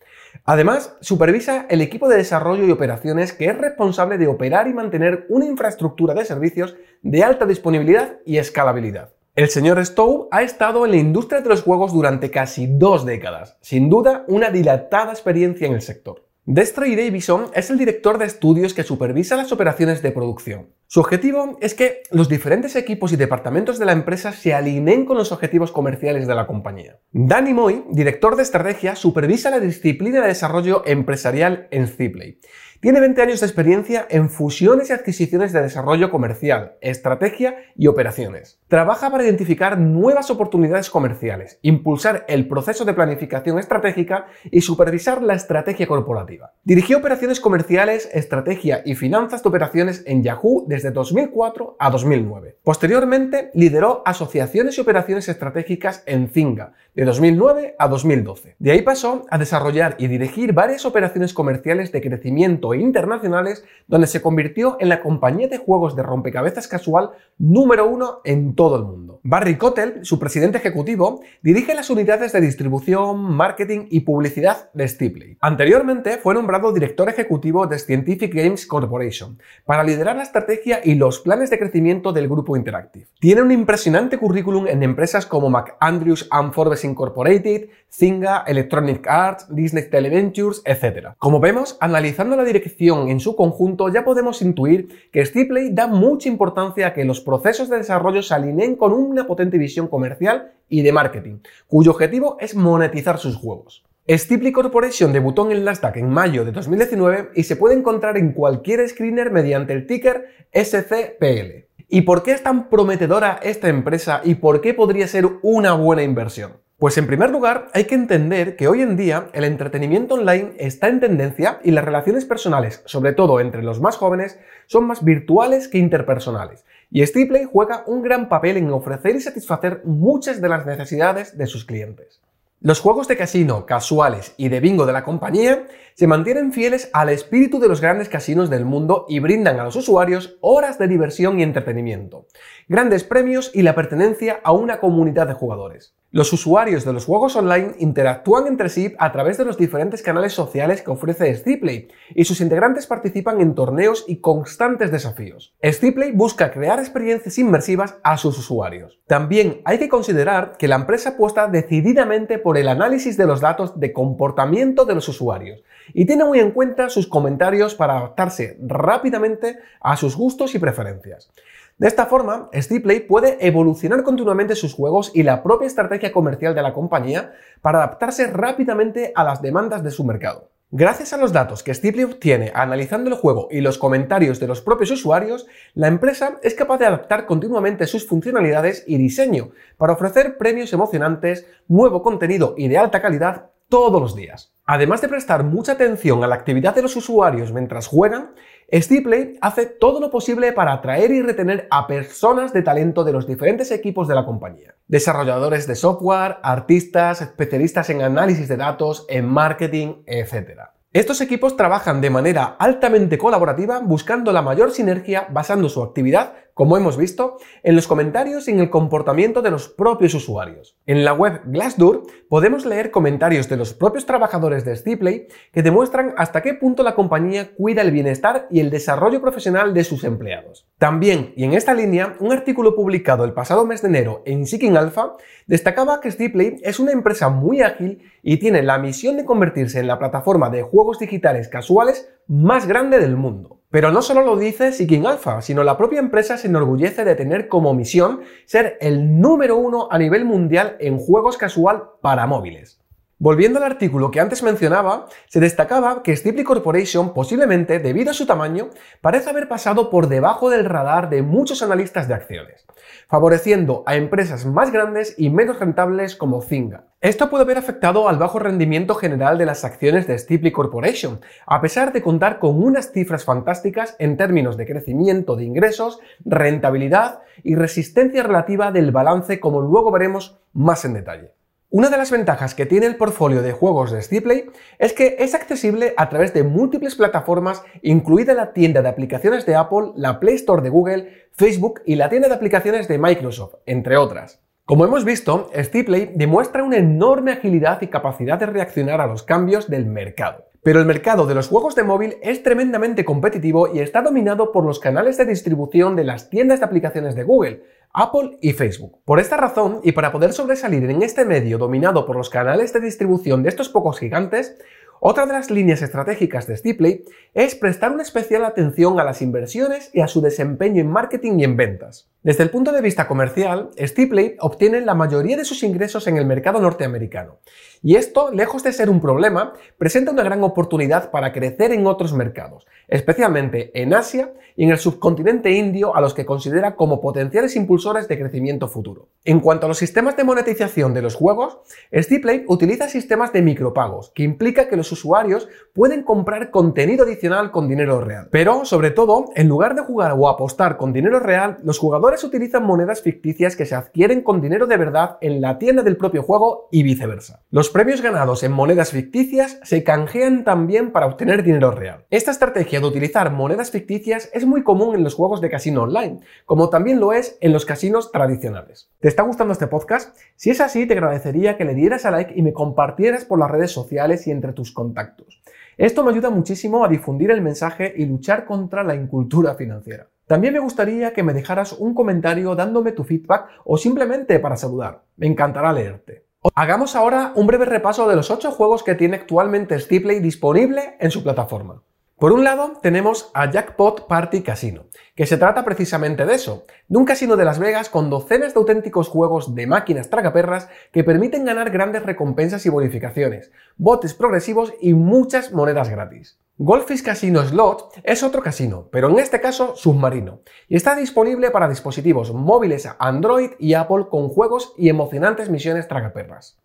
Además, 0.46 0.98
supervisa 1.00 1.68
el 1.70 1.82
equipo 1.82 2.10
de 2.10 2.18
desarrollo 2.18 2.66
y 2.66 2.72
operaciones 2.72 3.34
que 3.34 3.46
es 3.46 3.58
responsable 3.58 4.18
de 4.18 4.26
operar 4.26 4.68
y 4.68 4.74
mantener 4.74 5.28
una 5.30 5.46
infraestructura 5.46 6.16
de 6.16 6.26
servicios 6.26 6.76
de 7.04 7.24
alta 7.24 7.46
disponibilidad 7.46 8.18
y 8.26 8.40
escalabilidad. 8.40 9.15
El 9.36 9.50
señor 9.50 9.86
Stowe 9.86 10.30
ha 10.32 10.44
estado 10.44 10.86
en 10.86 10.92
la 10.92 10.98
industria 10.98 11.42
de 11.42 11.50
los 11.50 11.62
juegos 11.62 11.92
durante 11.92 12.32
casi 12.32 12.68
dos 12.68 13.06
décadas, 13.06 13.58
sin 13.60 13.90
duda 13.90 14.24
una 14.30 14.50
dilatada 14.50 15.12
experiencia 15.12 15.68
en 15.68 15.74
el 15.74 15.82
sector. 15.82 16.24
Destroy 16.46 16.96
Davison 16.96 17.48
es 17.54 17.70
el 17.70 17.78
director 17.78 18.18
de 18.18 18.28
estudios 18.28 18.74
que 18.74 18.84
supervisa 18.84 19.36
las 19.36 19.52
operaciones 19.52 20.02
de 20.02 20.12
producción. 20.12 20.70
Su 20.88 21.02
objetivo 21.02 21.58
es 21.60 21.74
que 21.74 22.04
los 22.12 22.30
diferentes 22.30 22.78
equipos 22.78 23.12
y 23.12 23.18
departamentos 23.18 23.78
de 23.78 23.86
la 23.86 23.92
empresa 23.92 24.32
se 24.32 24.54
alineen 24.54 25.06
con 25.06 25.18
los 25.18 25.34
objetivos 25.34 25.74
comerciales 25.74 26.28
de 26.28 26.36
la 26.36 26.48
compañía. 26.48 27.00
Danny 27.12 27.54
Moy, 27.54 27.84
director 27.90 28.38
de 28.38 28.44
estrategia, 28.44 28.96
supervisa 28.96 29.50
la 29.50 29.60
disciplina 29.60 30.22
de 30.22 30.28
desarrollo 30.28 30.84
empresarial 30.86 31.68
en 31.72 31.88
Zipley 31.88 32.40
tiene 32.86 33.00
20 33.00 33.20
años 33.20 33.40
de 33.40 33.48
experiencia 33.48 34.06
en 34.12 34.30
fusiones 34.30 34.92
y 34.92 34.94
adquisiciones 34.94 35.52
de 35.52 35.64
desarrollo 35.64 36.12
comercial, 36.12 36.78
estrategia 36.82 37.56
y 37.76 37.88
operaciones. 37.88 38.60
Trabaja 38.68 39.10
para 39.10 39.24
identificar 39.24 39.80
nuevas 39.80 40.30
oportunidades 40.30 40.92
comerciales, 40.92 41.58
impulsar 41.64 42.26
el 42.28 42.48
proceso 42.48 42.86
de 42.86 42.94
planificación 42.94 43.58
estratégica 43.58 44.28
y 44.52 44.62
supervisar 44.62 45.24
la 45.24 45.34
estrategia 45.34 45.88
corporativa. 45.88 46.54
Dirigió 46.64 47.00
operaciones 47.00 47.40
comerciales, 47.40 48.08
estrategia 48.14 48.84
y 48.86 48.94
finanzas 48.94 49.42
de 49.42 49.50
operaciones 49.50 50.04
en 50.06 50.22
Yahoo 50.22 50.66
desde 50.68 50.92
2004 50.92 51.78
a 51.80 51.90
2009. 51.90 52.60
Posteriormente, 52.64 53.50
lideró 53.56 54.04
asociaciones 54.06 54.78
y 54.78 54.82
operaciones 54.82 55.28
estratégicas 55.28 56.04
en 56.06 56.30
Zinga 56.30 56.74
de 56.94 57.04
2009 57.04 57.76
a 57.80 57.88
2012. 57.88 58.56
De 58.60 58.72
ahí 58.72 58.84
pasó 58.84 59.26
a 59.32 59.40
desarrollar 59.40 59.96
y 59.98 60.08
dirigir 60.08 60.54
varias 60.54 60.86
operaciones 60.86 61.34
comerciales 61.34 61.92
de 61.92 62.02
crecimiento 62.02 62.75
internacionales, 62.82 63.64
donde 63.88 64.08
se 64.08 64.22
convirtió 64.22 64.78
en 64.80 64.90
la 64.90 65.02
compañía 65.02 65.48
de 65.48 65.58
juegos 65.58 65.96
de 65.96 66.04
rompecabezas 66.04 66.68
casual 66.68 67.12
número 67.38 67.88
uno 67.88 68.22
en 68.24 68.56
todo 68.56 68.78
el 68.78 68.84
mundo. 68.84 69.15
Barry 69.28 69.58
Cottle, 69.58 70.06
su 70.06 70.20
presidente 70.20 70.60
ejecutivo, 70.60 71.22
dirige 71.42 71.74
las 71.74 71.90
unidades 71.90 72.32
de 72.32 72.42
distribución, 72.42 73.24
marketing 73.24 73.88
y 73.90 74.02
publicidad 74.02 74.70
de 74.74 74.88
Stipley. 74.88 75.38
Anteriormente 75.42 76.20
fue 76.20 76.36
nombrado 76.36 76.72
director 76.72 77.10
ejecutivo 77.10 77.66
de 77.66 77.80
Scientific 77.80 78.32
Games 78.32 78.68
Corporation 78.68 79.40
para 79.66 79.84
liderar 79.84 80.16
la 80.16 80.22
estrategia 80.22 80.80
y 80.84 80.94
los 80.94 81.22
planes 81.22 81.50
de 81.50 81.58
crecimiento 81.58 82.14
del 82.14 82.28
grupo 82.28 82.56
Interactive. 82.56 83.08
Tiene 83.20 83.42
un 83.42 83.52
impresionante 83.52 84.20
currículum 84.20 84.68
en 84.68 84.84
empresas 84.84 85.26
como 85.26 85.50
McAndrews 85.50 86.28
and 86.30 86.54
Forbes 86.54 86.84
Incorporated, 86.84 87.70
Zynga, 87.92 88.44
Electronic 88.46 89.08
Arts, 89.08 89.48
Disney 89.50 89.90
Televentures, 89.90 90.62
etc. 90.66 91.14
Como 91.18 91.40
vemos, 91.40 91.78
analizando 91.80 92.36
la 92.36 92.44
dirección 92.44 93.10
en 93.10 93.20
su 93.20 93.36
conjunto 93.36 93.90
ya 93.90 94.04
podemos 94.04 94.44
intuir 94.44 95.10
que 95.12 95.26
Stipley 95.26 95.74
da 95.74 95.88
mucha 95.88 96.30
importancia 96.30 96.86
a 96.86 96.94
que 96.94 97.06
los 97.06 97.22
procesos 97.22 97.70
de 97.70 97.78
desarrollo 97.78 98.22
se 98.22 98.36
alineen 98.36 98.76
con 98.76 98.94
una 99.16 99.28
potente 99.28 99.58
visión 99.58 99.88
comercial 99.88 100.52
y 100.68 100.82
de 100.82 100.92
marketing, 100.92 101.40
cuyo 101.68 101.92
objetivo 101.92 102.36
es 102.42 102.54
monetizar 102.54 103.18
sus 103.18 103.38
juegos. 103.38 103.86
Stipley 104.08 104.52
Corporation 104.52 105.14
debutó 105.14 105.46
en 105.46 105.54
el 105.54 105.64
Nasdaq 105.64 105.98
en 105.98 106.10
mayo 106.10 106.44
de 106.44 106.52
2019 106.52 107.30
y 107.34 107.44
se 107.44 107.56
puede 107.56 107.76
encontrar 107.76 108.18
en 108.18 108.34
cualquier 108.34 108.88
screener 108.88 109.32
mediante 109.32 109.74
el 109.74 109.88
ticker 109.88 110.26
SCPL. 110.54 111.66
¿Y 111.88 112.02
por 112.02 112.22
qué 112.22 112.34
es 112.34 112.44
tan 112.44 112.70
prometedora 112.70 113.40
esta 113.42 113.70
empresa 113.70 114.22
y 114.24 114.36
por 114.36 114.60
qué 114.60 114.74
podría 114.74 115.08
ser 115.08 115.26
una 115.42 115.74
buena 115.74 116.04
inversión? 116.04 116.65
Pues 116.86 117.00
en 117.00 117.08
primer 117.08 117.32
lugar, 117.32 117.70
hay 117.74 117.86
que 117.86 117.96
entender 117.96 118.56
que 118.56 118.68
hoy 118.68 118.84
en 118.84 118.96
día 118.96 119.30
el 119.34 119.44
entretenimiento 119.44 120.14
online 120.14 120.52
está 120.60 120.88
en 120.88 121.00
tendencia 121.00 121.60
y 121.64 121.72
las 121.72 121.84
relaciones 121.84 122.26
personales, 122.26 122.84
sobre 122.86 123.14
todo 123.14 123.40
entre 123.40 123.64
los 123.64 123.82
más 123.82 123.98
jóvenes, 123.98 124.38
son 124.68 124.86
más 124.86 125.04
virtuales 125.04 125.68
que 125.68 125.80
interpersonales. 125.80 126.64
Y 126.92 127.04
Stipley 127.04 127.46
juega 127.52 127.84
un 127.88 128.04
gran 128.04 128.30
papel 128.30 128.58
en 128.58 128.70
ofrecer 128.70 129.16
y 129.16 129.22
satisfacer 129.22 129.82
muchas 129.84 130.40
de 130.42 130.48
las 130.48 130.68
necesidades 130.68 131.36
de 131.36 131.48
sus 131.48 131.66
clientes. 131.66 132.22
Los 132.62 132.82
juegos 132.82 133.08
de 133.08 133.18
casino 133.18 133.66
casuales 133.66 134.36
y 134.38 134.50
de 134.50 134.60
bingo 134.60 134.86
de 134.86 134.94
la 134.94 135.04
compañía 135.04 135.66
se 135.96 136.08
mantienen 136.08 136.54
fieles 136.54 136.90
al 136.94 137.10
espíritu 137.10 137.60
de 137.60 137.68
los 137.68 137.82
grandes 137.82 138.10
casinos 138.10 138.50
del 138.50 138.64
mundo 138.64 139.06
y 139.10 139.20
brindan 139.20 139.60
a 139.60 139.64
los 139.64 139.76
usuarios 139.76 140.38
horas 140.42 140.78
de 140.78 140.88
diversión 140.88 141.40
y 141.40 141.44
entretenimiento, 141.44 142.28
grandes 142.68 143.04
premios 143.04 143.50
y 143.56 143.64
la 143.64 143.76
pertenencia 143.76 144.40
a 144.44 144.52
una 144.52 144.80
comunidad 144.80 145.28
de 145.28 145.34
jugadores. 145.34 145.96
Los 146.16 146.32
usuarios 146.32 146.86
de 146.86 146.94
los 146.94 147.04
juegos 147.04 147.36
online 147.36 147.76
interactúan 147.78 148.48
entre 148.48 148.70
sí 148.70 148.96
a 149.00 149.12
través 149.12 149.38
de 149.38 149.44
los 149.44 149.58
diferentes 149.58 150.02
canales 150.02 150.32
sociales 150.32 150.82
que 150.82 150.90
ofrece 150.90 151.36
Stipley 151.36 151.90
y 152.16 152.24
sus 152.24 152.40
integrantes 152.40 152.88
participan 152.88 153.42
en 153.42 153.54
torneos 153.54 154.06
y 154.08 154.22
constantes 154.22 154.92
desafíos. 154.92 155.54
Stipley 155.62 156.14
busca 156.14 156.54
crear 156.54 156.80
experiencias 156.80 157.38
inmersivas 157.38 157.98
a 158.02 158.16
sus 158.16 158.40
usuarios. 158.40 158.98
También 159.08 159.60
hay 159.66 159.78
que 159.78 159.90
considerar 159.90 160.56
que 160.58 160.70
la 160.70 160.78
empresa 160.78 161.10
apuesta 161.10 161.50
decididamente 161.50 162.40
por 162.40 162.58
el 162.58 162.70
análisis 162.70 163.18
de 163.18 163.28
los 163.28 163.42
datos 163.42 163.78
de 163.78 163.92
comportamiento 163.92 164.86
de 164.86 164.96
los 164.96 165.10
usuarios 165.10 165.66
y 165.94 166.06
tiene 166.06 166.24
muy 166.24 166.40
en 166.40 166.52
cuenta 166.52 166.88
sus 166.88 167.08
comentarios 167.08 167.76
para 167.76 167.98
adaptarse 167.98 168.58
rápidamente 168.62 169.58
a 169.82 169.98
sus 169.98 170.16
gustos 170.16 170.56
y 170.56 170.60
preferencias. 170.60 171.30
De 171.78 171.90
esta 171.90 172.06
forma, 172.06 172.50
Stipley 172.54 173.02
puede 173.02 173.46
evolucionar 173.46 174.04
continuamente 174.04 174.56
sus 174.56 174.74
juegos 174.74 175.12
y 175.14 175.24
la 175.24 175.44
propia 175.44 175.68
estrategia 175.68 176.14
comercial 176.14 176.56
de 176.56 176.62
la 176.62 176.72
compañía 176.72 177.34
para 177.62 177.80
adaptarse 177.80 178.28
rápidamente 178.28 179.12
a 179.14 179.26
las 179.26 179.42
demandas 179.42 179.84
de 179.84 179.92
su 179.92 180.06
mercado. 180.06 180.52
Gracias 180.72 181.12
a 181.12 181.18
los 181.18 181.34
datos 181.34 181.64
que 181.64 181.74
Stipley 181.74 182.06
obtiene 182.06 182.54
analizando 182.56 183.10
el 183.10 183.18
juego 183.18 183.50
y 183.52 183.60
los 183.60 183.78
comentarios 183.78 184.40
de 184.40 184.48
los 184.48 184.62
propios 184.62 184.90
usuarios, 184.92 185.48
la 185.74 185.88
empresa 185.88 186.38
es 186.44 186.54
capaz 186.54 186.78
de 186.78 186.86
adaptar 186.86 187.26
continuamente 187.26 187.88
sus 187.88 188.08
funcionalidades 188.08 188.86
y 188.88 188.98
diseño 188.98 189.50
para 189.78 189.94
ofrecer 189.94 190.38
premios 190.38 190.72
emocionantes, 190.72 191.46
nuevo 191.68 192.02
contenido 192.02 192.56
y 192.58 192.70
de 192.70 192.78
alta 192.78 193.02
calidad 193.02 193.50
todos 193.68 194.02
los 194.02 194.16
días. 194.16 194.54
Además 194.66 195.02
de 195.02 195.10
prestar 195.10 195.44
mucha 195.44 195.74
atención 195.74 196.24
a 196.24 196.28
la 196.28 196.36
actividad 196.36 196.74
de 196.74 196.82
los 196.82 196.96
usuarios 196.96 197.52
mientras 197.52 197.88
juegan, 197.88 198.32
Stipley 198.72 199.38
hace 199.42 199.68
todo 199.68 200.00
lo 200.00 200.10
posible 200.10 200.52
para 200.52 200.74
atraer 200.74 201.12
y 201.12 201.22
retener 201.22 201.68
a 201.70 201.86
personas 201.88 202.52
de 202.52 202.64
talento 202.64 203.04
de 203.04 203.14
los 203.14 203.28
diferentes 203.28 203.72
equipos 203.72 204.08
de 204.08 204.16
la 204.16 204.26
compañía. 204.26 204.76
Desarrolladores 204.88 205.68
de 205.68 205.76
software, 205.76 206.38
artistas, 206.42 207.22
especialistas 207.22 207.90
en 207.90 208.02
análisis 208.02 208.48
de 208.48 208.58
datos, 208.58 209.06
en 209.08 209.28
marketing, 209.28 210.04
etc. 210.08 210.62
Estos 210.94 211.22
equipos 211.22 211.58
trabajan 211.58 212.02
de 212.02 212.10
manera 212.10 212.56
altamente 212.58 213.18
colaborativa 213.18 213.80
buscando 213.80 214.32
la 214.32 214.42
mayor 214.42 214.72
sinergia 214.72 215.28
basando 215.30 215.70
su 215.70 215.84
actividad 215.84 216.34
como 216.56 216.78
hemos 216.78 216.96
visto, 216.96 217.38
en 217.64 217.76
los 217.76 217.86
comentarios 217.86 218.48
y 218.48 218.52
en 218.52 218.62
el 218.62 218.70
comportamiento 218.70 219.42
de 219.42 219.52
los 219.52 219.68
propios 219.68 220.14
usuarios. 220.14 220.78
En 220.86 221.04
la 221.04 221.12
web 221.12 221.42
Glassdoor 221.48 222.04
podemos 222.30 222.66
leer 222.66 222.92
comentarios 222.92 223.50
de 223.50 223.58
los 223.58 223.74
propios 223.74 224.06
trabajadores 224.06 224.64
de 224.64 224.74
Stipley 224.74 225.28
que 225.52 225.62
demuestran 225.62 226.14
hasta 226.16 226.42
qué 226.42 226.54
punto 226.54 226.82
la 226.82 226.96
compañía 226.96 227.54
cuida 227.54 227.82
el 227.82 227.92
bienestar 227.92 228.48
y 228.50 228.62
el 228.62 228.70
desarrollo 228.70 229.22
profesional 229.22 229.74
de 229.74 229.84
sus 229.84 230.06
empleados. 230.06 230.66
También, 230.80 231.34
y 231.36 231.44
en 231.44 231.54
esta 231.54 231.74
línea, 231.74 232.16
un 232.22 232.32
artículo 232.32 232.74
publicado 232.74 233.26
el 233.26 233.34
pasado 233.34 233.66
mes 233.66 233.82
de 233.82 233.90
enero 233.90 234.24
en 234.26 234.48
Seeking 234.48 234.78
Alpha 234.78 235.12
destacaba 235.48 236.00
que 236.00 236.10
Stipley 236.10 236.56
es 236.64 236.80
una 236.80 236.94
empresa 236.94 237.28
muy 237.28 237.64
ágil 237.64 238.02
y 238.24 238.38
tiene 238.38 238.64
la 238.64 238.78
misión 238.78 239.18
de 239.18 239.26
convertirse 239.26 239.82
en 239.82 239.88
la 239.88 240.00
plataforma 240.00 240.50
de 240.50 240.62
juegos 240.62 241.00
digitales 241.00 241.50
casuales 241.50 242.10
más 242.30 242.66
grande 242.66 243.00
del 243.00 243.18
mundo. 243.18 243.55
Pero 243.76 243.92
no 243.92 244.02
solo 244.02 244.22
lo 244.22 244.38
dice 244.38 244.72
Seeking 244.72 245.06
Alpha, 245.06 245.42
sino 245.42 245.62
la 245.62 245.76
propia 245.76 246.00
empresa 246.00 246.38
se 246.38 246.48
enorgullece 246.48 247.04
de 247.04 247.14
tener 247.14 247.50
como 247.50 247.74
misión 247.74 248.22
ser 248.46 248.78
el 248.80 249.20
número 249.20 249.58
uno 249.58 249.90
a 249.92 249.98
nivel 249.98 250.24
mundial 250.24 250.78
en 250.80 250.98
juegos 250.98 251.36
casual 251.36 251.84
para 252.00 252.26
móviles. 252.26 252.80
Volviendo 253.18 253.60
al 253.60 253.72
artículo 253.72 254.12
que 254.12 254.20
antes 254.20 254.44
mencionaba, 254.44 255.08
se 255.28 255.40
destacaba 255.40 256.04
que 256.04 256.18
Stipley 256.18 256.44
Corporation, 256.44 257.14
posiblemente 257.14 257.80
debido 257.80 258.12
a 258.12 258.14
su 258.14 258.26
tamaño, 258.26 258.72
parece 259.00 259.30
haber 259.30 259.48
pasado 259.48 259.90
por 259.90 260.10
debajo 260.10 260.50
del 260.50 260.66
radar 260.66 261.10
de 261.10 261.22
muchos 261.22 261.64
analistas 261.64 262.10
de 262.10 262.14
acciones, 262.14 262.66
favoreciendo 263.08 263.84
a 263.86 263.96
empresas 263.96 264.46
más 264.46 264.70
grandes 264.70 265.16
y 265.18 265.30
menos 265.30 265.62
rentables 265.62 266.18
como 266.18 266.42
Zynga. 266.42 266.88
Esto 267.00 267.30
puede 267.30 267.46
haber 267.46 267.58
afectado 267.58 268.10
al 268.10 268.18
bajo 268.18 268.38
rendimiento 268.38 268.96
general 268.96 269.38
de 269.38 269.46
las 269.46 269.64
acciones 269.64 270.08
de 270.08 270.18
Stipley 270.20 270.52
Corporation, 270.52 271.22
a 271.46 271.62
pesar 271.62 271.94
de 271.94 272.02
contar 272.02 272.40
con 272.40 272.62
unas 272.62 272.92
cifras 272.92 273.24
fantásticas 273.24 273.96
en 273.98 274.18
términos 274.18 274.58
de 274.58 274.66
crecimiento 274.66 275.38
de 275.38 275.46
ingresos, 275.46 276.02
rentabilidad 276.26 277.20
y 277.44 277.56
resistencia 277.56 278.24
relativa 278.24 278.74
del 278.74 278.92
balance 278.92 279.40
como 279.40 279.62
luego 279.62 279.90
veremos 279.90 280.38
más 280.52 280.84
en 280.84 280.96
detalle. 280.96 281.35
Una 281.72 281.90
de 281.90 281.98
las 281.98 282.12
ventajas 282.12 282.54
que 282.54 282.68
tiene 282.68 282.86
el 282.86 282.96
portfolio 282.96 283.42
de 283.42 283.52
juegos 283.52 283.92
de 283.92 284.02
Stipley 284.02 284.46
es 284.78 284.94
que 284.94 285.18
es 285.20 285.34
accesible 285.34 285.94
a 285.98 286.10
través 286.10 286.32
de 286.34 286.44
múltiples 286.44 286.96
plataformas, 286.96 287.64
incluida 287.82 288.36
la 288.36 288.54
tienda 288.54 288.84
de 288.84 288.90
aplicaciones 288.90 289.46
de 289.48 289.56
Apple, 289.56 289.92
la 289.96 290.20
Play 290.20 290.36
Store 290.36 290.62
de 290.62 290.70
Google, 290.70 291.28
Facebook 291.32 291.82
y 291.86 291.96
la 291.96 292.08
tienda 292.08 292.30
de 292.30 292.36
aplicaciones 292.36 292.88
de 292.88 293.00
Microsoft, 293.00 293.56
entre 293.66 293.98
otras. 293.98 294.42
Como 294.64 294.86
hemos 294.86 295.06
visto, 295.06 295.50
Stipley 295.56 296.12
demuestra 296.16 296.64
una 296.64 296.78
enorme 296.78 297.32
agilidad 297.32 297.82
y 297.82 297.88
capacidad 297.88 298.40
de 298.40 298.46
reaccionar 298.46 299.02
a 299.02 299.08
los 299.08 299.24
cambios 299.24 299.68
del 299.68 299.88
mercado. 299.88 300.46
Pero 300.66 300.80
el 300.80 300.88
mercado 300.88 301.28
de 301.28 301.36
los 301.36 301.48
juegos 301.48 301.76
de 301.76 301.84
móvil 301.84 302.18
es 302.24 302.42
tremendamente 302.42 303.06
competitivo 303.06 303.72
y 303.72 303.82
está 303.82 304.02
dominado 304.02 304.52
por 304.52 304.66
los 304.66 304.80
canales 304.80 305.16
de 305.16 305.26
distribución 305.28 305.96
de 305.96 306.04
las 306.04 306.32
tiendas 306.32 306.60
de 306.60 306.66
aplicaciones 306.66 307.14
de 307.14 307.22
Google, 307.22 307.62
Apple 307.94 308.40
y 308.42 308.52
Facebook. 308.54 308.98
Por 309.06 309.20
esta 309.20 309.38
razón, 309.38 309.82
y 309.84 309.92
para 309.92 310.12
poder 310.12 310.34
sobresalir 310.34 310.90
en 310.90 311.04
este 311.04 311.24
medio 311.24 311.60
dominado 311.60 312.08
por 312.08 312.16
los 312.16 312.32
canales 312.32 312.74
de 312.74 312.80
distribución 312.80 313.44
de 313.44 313.50
estos 313.50 313.70
pocos 313.70 314.00
gigantes, 314.00 314.58
otra 315.00 315.28
de 315.28 315.34
las 315.34 315.52
líneas 315.52 315.84
estratégicas 315.84 316.48
de 316.48 316.58
Stipley 316.58 317.04
es 317.36 317.54
prestar 317.54 317.92
una 317.92 318.02
especial 318.02 318.44
atención 318.44 319.00
a 319.00 319.04
las 319.04 319.22
inversiones 319.22 319.92
y 319.94 320.02
a 320.02 320.08
su 320.08 320.20
desempeño 320.20 320.82
en 320.82 320.90
marketing 320.90 321.38
y 321.38 321.44
en 321.44 321.58
ventas. 321.58 322.10
Desde 322.24 322.42
el 322.42 322.50
punto 322.50 322.72
de 322.72 322.82
vista 322.82 323.08
comercial, 323.08 323.70
Stipley 323.80 324.36
obtiene 324.40 324.82
la 324.82 324.96
mayoría 324.96 325.38
de 325.38 325.46
sus 325.46 325.62
ingresos 325.62 326.08
en 326.08 326.18
el 326.18 326.26
mercado 326.26 326.60
norteamericano. 326.60 327.38
Y 327.86 327.98
esto, 327.98 328.32
lejos 328.32 328.64
de 328.64 328.74
ser 328.74 328.90
un 328.90 329.00
problema, 329.00 329.54
presenta 329.78 330.10
una 330.10 330.24
gran 330.24 330.42
oportunidad 330.42 331.12
para 331.12 331.32
crecer 331.32 331.72
en 331.72 331.86
otros 331.86 332.14
mercados, 332.14 332.66
especialmente 332.88 333.70
en 333.80 333.94
Asia 333.94 334.34
y 334.56 334.64
en 334.64 334.72
el 334.72 334.80
subcontinente 334.80 335.52
indio 335.52 335.96
a 335.96 336.02
los 336.02 336.16
que 336.16 336.26
considera 336.26 336.76
como 336.76 337.00
potenciales 337.00 337.56
impulsores 337.56 338.08
de 338.08 338.18
crecimiento 338.18 338.68
futuro. 338.70 339.10
En 339.24 339.40
cuanto 339.40 339.68
a 339.68 339.70
los 339.70 339.78
sistemas 339.78 340.18
de 340.18 340.24
monetización 340.24 340.96
de 340.96 341.04
los 341.04 341.14
juegos, 341.14 341.60
Stipley 341.94 342.46
utiliza 342.48 342.90
sistemas 342.90 343.32
de 343.34 343.44
micropagos, 343.44 344.12
que 344.16 344.24
implica 344.24 344.68
que 344.68 344.78
los 344.78 344.92
usuarios 344.92 345.48
pueden 345.74 346.02
comprar 346.02 346.50
contenido 346.50 347.04
adicional 347.04 347.52
con 347.52 347.68
dinero 347.68 348.02
real. 348.02 348.30
Pero, 348.32 348.66
sobre 348.66 348.90
todo, 348.90 349.26
en 349.36 349.48
lugar 349.48 349.76
de 349.76 349.84
jugar 349.84 350.16
o 350.18 350.28
apostar 350.28 350.78
con 350.78 350.92
dinero 350.92 351.20
real, 351.20 351.58
los 351.64 351.78
jugadores 351.78 352.24
utilizan 352.24 352.66
monedas 352.66 353.04
ficticias 353.04 353.56
que 353.56 353.68
se 353.68 353.76
adquieren 353.76 354.22
con 354.22 354.42
dinero 354.42 354.66
de 354.66 354.78
verdad 354.78 355.18
en 355.22 355.40
la 355.40 355.60
tienda 355.60 355.84
del 355.84 355.98
propio 355.98 356.24
juego 356.24 356.68
y 356.72 356.82
viceversa. 356.82 357.44
Premios 357.76 358.02
ganados 358.02 358.42
en 358.44 358.54
monedas 358.54 358.92
ficticias 358.92 359.60
se 359.64 359.84
canjean 359.84 360.46
también 360.46 360.94
para 360.94 361.08
obtener 361.08 361.44
dinero 361.44 361.72
real. 361.72 362.06
Esta 362.10 362.32
estrategia 362.32 362.80
de 362.80 362.86
utilizar 362.86 363.34
monedas 363.34 363.70
ficticias 363.70 364.30
es 364.32 364.46
muy 364.46 364.64
común 364.64 364.96
en 364.96 365.04
los 365.04 365.14
juegos 365.14 365.42
de 365.42 365.50
casino 365.50 365.84
online, 365.84 366.22
como 366.46 366.70
también 366.70 367.02
lo 367.02 367.12
es 367.12 367.38
en 367.42 367.52
los 367.52 367.66
casinos 367.66 368.14
tradicionales. 368.14 368.90
¿Te 369.02 369.10
está 369.10 369.24
gustando 369.24 369.52
este 369.52 369.68
podcast? 369.68 370.18
Si 370.38 370.52
es 370.52 370.62
así, 370.62 370.86
te 370.86 370.94
agradecería 370.94 371.58
que 371.58 371.66
le 371.66 371.74
dieras 371.74 372.06
a 372.06 372.12
like 372.12 372.32
y 372.34 372.44
me 372.44 372.54
compartieras 372.54 373.26
por 373.26 373.40
las 373.40 373.52
redes 373.52 373.72
sociales 373.72 374.26
y 374.26 374.32
entre 374.32 374.54
tus 374.54 374.72
contactos. 374.72 375.42
Esto 375.78 376.02
me 376.02 376.12
ayuda 376.12 376.30
muchísimo 376.30 376.86
a 376.86 376.88
difundir 376.88 377.30
el 377.30 377.42
mensaje 377.42 377.94
y 377.98 378.06
luchar 378.06 378.46
contra 378.46 378.86
la 378.86 378.96
incultura 378.96 379.56
financiera. 379.56 380.08
También 380.28 380.54
me 380.54 380.60
gustaría 380.60 381.12
que 381.12 381.24
me 381.24 381.34
dejaras 381.34 381.74
un 381.74 381.94
comentario 381.94 382.56
dándome 382.56 382.94
tu 382.94 383.04
feedback 383.04 383.50
o 383.66 383.78
simplemente 383.78 384.40
para 384.40 384.56
saludar. 384.56 385.04
Me 385.18 385.28
encantará 385.28 385.74
leerte. 385.74 386.25
Hagamos 386.54 386.96
ahora 386.96 387.32
un 387.36 387.48
breve 387.48 387.66
repaso 387.66 388.08
de 388.08 388.16
los 388.16 388.30
8 388.30 388.52
juegos 388.52 388.84
que 388.84 388.94
tiene 388.94 389.16
actualmente 389.16 389.80
Steeplay 389.80 390.20
disponible 390.20 390.96
en 391.00 391.10
su 391.10 391.24
plataforma. 391.24 391.82
Por 392.20 392.32
un 392.32 392.44
lado, 392.44 392.74
tenemos 392.82 393.32
a 393.34 393.50
Jackpot 393.50 394.08
Party 394.08 394.44
Casino, 394.44 394.86
que 395.16 395.26
se 395.26 395.38
trata 395.38 395.66
precisamente 395.66 396.26
de 396.26 396.36
eso, 396.36 396.66
de 396.88 396.98
un 396.98 397.06
casino 397.06 397.36
de 397.36 397.46
Las 397.46 397.58
Vegas 397.58 397.90
con 397.90 398.10
docenas 398.10 398.54
de 398.54 398.60
auténticos 398.60 399.10
juegos 399.10 399.56
de 399.56 399.66
máquinas 399.66 400.10
tragaperras 400.10 400.70
que 400.92 401.04
permiten 401.04 401.46
ganar 401.46 401.72
grandes 401.72 402.04
recompensas 402.04 402.66
y 402.66 402.70
bonificaciones, 402.70 403.52
botes 403.76 404.14
progresivos 404.14 404.74
y 404.80 404.94
muchas 404.94 405.52
monedas 405.52 405.90
gratis. 405.90 406.38
Goldfish 406.58 407.04
Casino 407.04 407.44
Slot 407.44 408.00
es 408.02 408.24
otro 408.24 408.42
casino, 408.42 408.88
pero 408.90 409.10
en 409.10 409.20
este 409.20 409.42
caso 409.42 409.76
submarino, 409.76 410.40
y 410.70 410.78
está 410.78 410.96
disponible 410.96 411.52
para 411.52 411.68
dispositivos 411.68 412.32
móviles 412.32 412.88
Android 412.98 413.50
y 413.60 413.74
Apple 413.74 414.06
con 414.10 414.30
juegos 414.30 414.74
y 414.78 414.88
emocionantes 414.88 415.50
misiones 415.50 415.90
tragaperras. 415.90 416.58